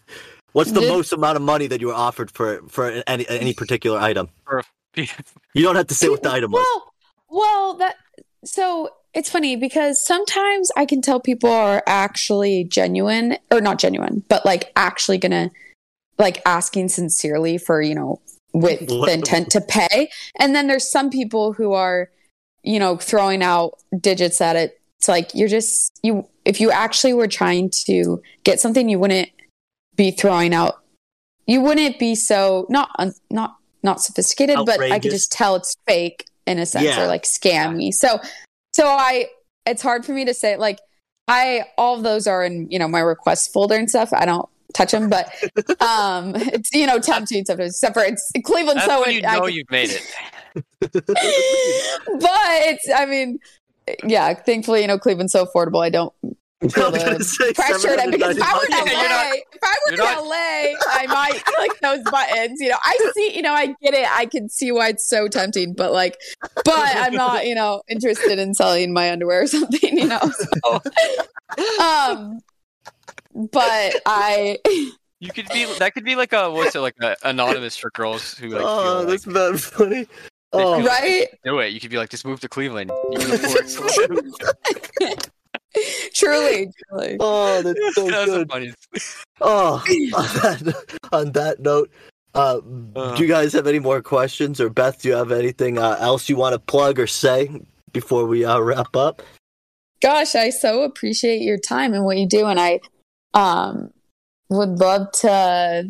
[0.53, 3.53] What's the Did- most amount of money that you were offered for for any any
[3.53, 4.29] particular item?
[4.45, 4.63] For-
[5.53, 6.65] You don't have to say what the item was.
[6.65, 6.93] Well,
[7.29, 7.97] well, that
[8.45, 14.23] so it's funny because sometimes I can tell people are actually genuine or not genuine,
[14.29, 15.51] but like actually gonna
[16.17, 18.21] like asking sincerely for you know
[18.53, 19.05] with What?
[19.07, 20.09] the intent to pay,
[20.39, 22.09] and then there's some people who are
[22.63, 24.79] you know throwing out digits at it.
[24.99, 29.29] It's like you're just you if you actually were trying to get something, you wouldn't
[29.95, 30.81] be throwing out.
[31.47, 35.75] You wouldn't be so not un, not not sophisticated, but I could just tell it's
[35.87, 37.03] fake in a sense Yeah.
[37.03, 37.91] or like scammy.
[37.93, 38.19] So
[38.73, 39.27] so I
[39.65, 40.79] it's hard for me to say like
[41.27, 44.11] I all of those are in you know my request folder and stuff.
[44.13, 45.27] I don't touch them, but
[45.81, 47.71] um it's you know tempting sometimes.
[47.71, 50.15] Except for it's Cleveland, That's so when you I know can- you've made it.
[50.83, 53.39] but it's I mean
[54.03, 55.83] yeah, thankfully you know Cleveland's so affordable.
[55.83, 56.13] I don't
[56.69, 58.85] feel I was gonna the say pressure to because if I were in $799.
[58.85, 62.59] LA, not- if I were in not- LA, I might click those buttons.
[62.61, 64.07] You know, I see, you know, I get it.
[64.11, 66.17] I can see why it's so tempting, but like,
[66.63, 69.97] but I'm not, you know, interested in selling my underwear or something.
[69.97, 70.81] You know, so,
[71.81, 72.39] um,
[73.33, 74.57] but I,
[75.19, 78.33] You could be that could be like a what's it like a anonymous for girls
[78.37, 80.07] who like oh, feel that's like bad funny.
[80.53, 81.69] Oh, right, do it.
[81.73, 82.91] You could be like just move to Cleveland.
[83.11, 84.17] You can afford
[85.03, 85.29] it.
[86.31, 87.17] Truly, truly.
[87.19, 88.51] oh, that's so That's the good.
[88.51, 88.77] funniest.
[89.43, 89.83] Oh,
[90.15, 91.89] on that, on that note,
[92.35, 92.59] uh,
[92.95, 93.15] Uh.
[93.15, 96.29] do you guys have any more questions, or Beth, do you have anything uh, else
[96.29, 97.49] you want to plug or say
[97.91, 99.23] before we uh, wrap up?
[100.01, 102.79] Gosh, I so appreciate your time and what you do, and I
[103.33, 103.91] um
[104.49, 105.89] would love to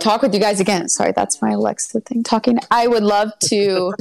[0.00, 0.88] talk with you guys again.
[0.88, 2.58] Sorry, that's my Alexa thing talking.
[2.70, 3.92] I would love to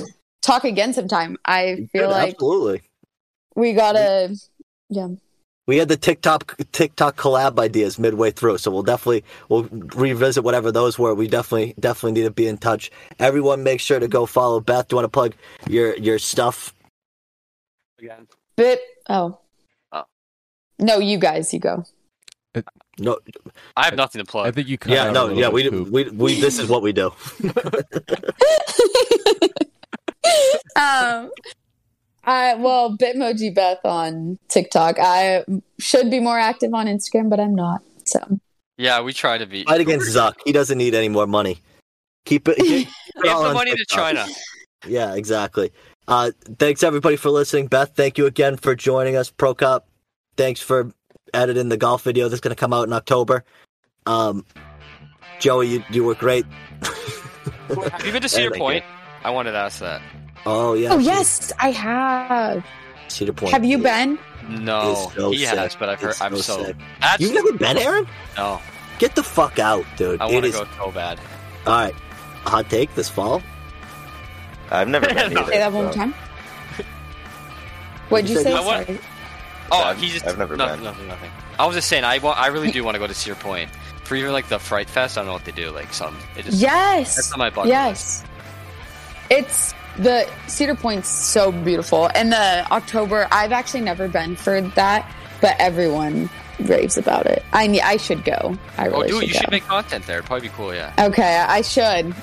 [0.42, 1.38] talk again sometime.
[1.46, 2.82] I feel Good, like absolutely.
[3.56, 4.36] we gotta.
[4.90, 5.08] Yeah,
[5.68, 10.72] We had the TikTok TikTok collab ideas midway through, so we'll definitely we'll revisit whatever
[10.72, 11.14] those were.
[11.14, 12.90] We definitely definitely need to be in touch.
[13.20, 14.88] Everyone, make sure to go follow Beth.
[14.88, 15.36] Do you want to plug
[15.68, 16.74] your your stuff?
[18.00, 18.28] Again.
[18.56, 18.80] bit.
[19.10, 19.40] Oh,
[19.92, 20.04] Oh.
[20.80, 21.84] no, you guys, you go.
[22.98, 23.18] No,
[23.78, 24.48] I have nothing to plug.
[24.48, 25.50] I think you cut yeah, no, yeah.
[25.50, 27.12] We, we we this is what we do.
[30.76, 31.32] um,
[32.24, 34.98] I well, Bitmoji Beth on TikTok.
[35.00, 35.46] I
[35.80, 37.82] should be more active on Instagram, but I'm not.
[38.06, 38.40] So
[38.78, 39.64] yeah, we try to be.
[39.64, 40.36] Fight against Zuck.
[40.46, 41.62] He doesn't need any more money.
[42.26, 42.58] Keep it.
[42.58, 44.26] Keep, it Give the on money to China.
[44.88, 45.72] Yeah, exactly.
[46.08, 47.68] Uh, thanks everybody for listening.
[47.68, 49.30] Beth, thank you again for joining us.
[49.30, 49.82] Prokop,
[50.38, 50.92] thanks for
[51.34, 53.44] editing the golf video that's going to come out in October.
[54.06, 54.46] Um,
[55.40, 56.46] Joey, you you were great.
[57.92, 58.84] Have you been to Cedar thank Point?
[59.24, 60.02] I wanted to ask that.
[60.46, 60.94] Oh yeah.
[60.94, 62.66] Oh yes, I have.
[63.08, 63.52] Cedar Point.
[63.54, 64.18] Have you been?
[64.48, 65.58] No, so he sick.
[65.58, 66.12] has, but I've heard.
[66.12, 66.64] It's I'm so so.
[66.66, 66.76] sick.
[67.20, 68.08] You've never been, Aaron?
[68.38, 68.60] no.
[68.98, 70.20] Get the fuck out, dude.
[70.22, 71.20] I It want to is go so bad.
[71.66, 71.94] all right.
[72.46, 73.42] Hot take this fall.
[74.72, 75.42] I've never been No.
[75.42, 75.52] either.
[75.52, 76.14] Say that one more so- time.
[78.10, 78.66] What'd you You said say?
[78.66, 79.02] Want-
[79.72, 80.84] Oh, I've- he just I've never nothing, been.
[80.86, 81.30] nothing, nothing.
[81.60, 83.70] I was just saying, I want, I really do want to go to Cedar Point
[84.04, 85.16] for even like the Fright Fest.
[85.16, 86.18] I don't know what they do, like some.
[86.36, 87.16] It just Yes.
[87.16, 87.70] that's on my bucket list.
[87.70, 88.24] Yes.
[89.30, 92.10] It's the Cedar Point's so beautiful.
[92.16, 95.10] And the October, I've actually never been for that,
[95.42, 96.30] but everyone
[96.62, 97.44] raves about it.
[97.54, 98.58] I ne- I should go.
[98.78, 99.40] I oh, really Oh, dude, should you go.
[99.42, 100.18] should make content there.
[100.18, 100.74] It'd probably be cool.
[100.74, 100.94] Yeah.
[101.00, 102.14] okay, I should.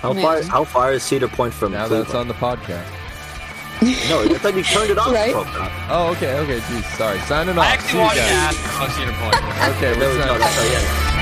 [0.00, 0.22] How Man.
[0.22, 0.42] far?
[0.42, 1.72] How far is Cedar Point from?
[1.72, 2.86] now that's on the podcast.
[3.82, 5.12] No, I thought you turned it off.
[5.12, 5.32] Right?
[5.34, 6.60] Oh, okay, okay.
[6.68, 7.18] Geez, sorry.
[7.20, 7.64] Signing off.
[7.64, 9.36] I actually you wanted to ask about Cedar Point.
[9.76, 10.24] Okay, There we're we go.
[10.26, 11.19] signing That's how- yeah.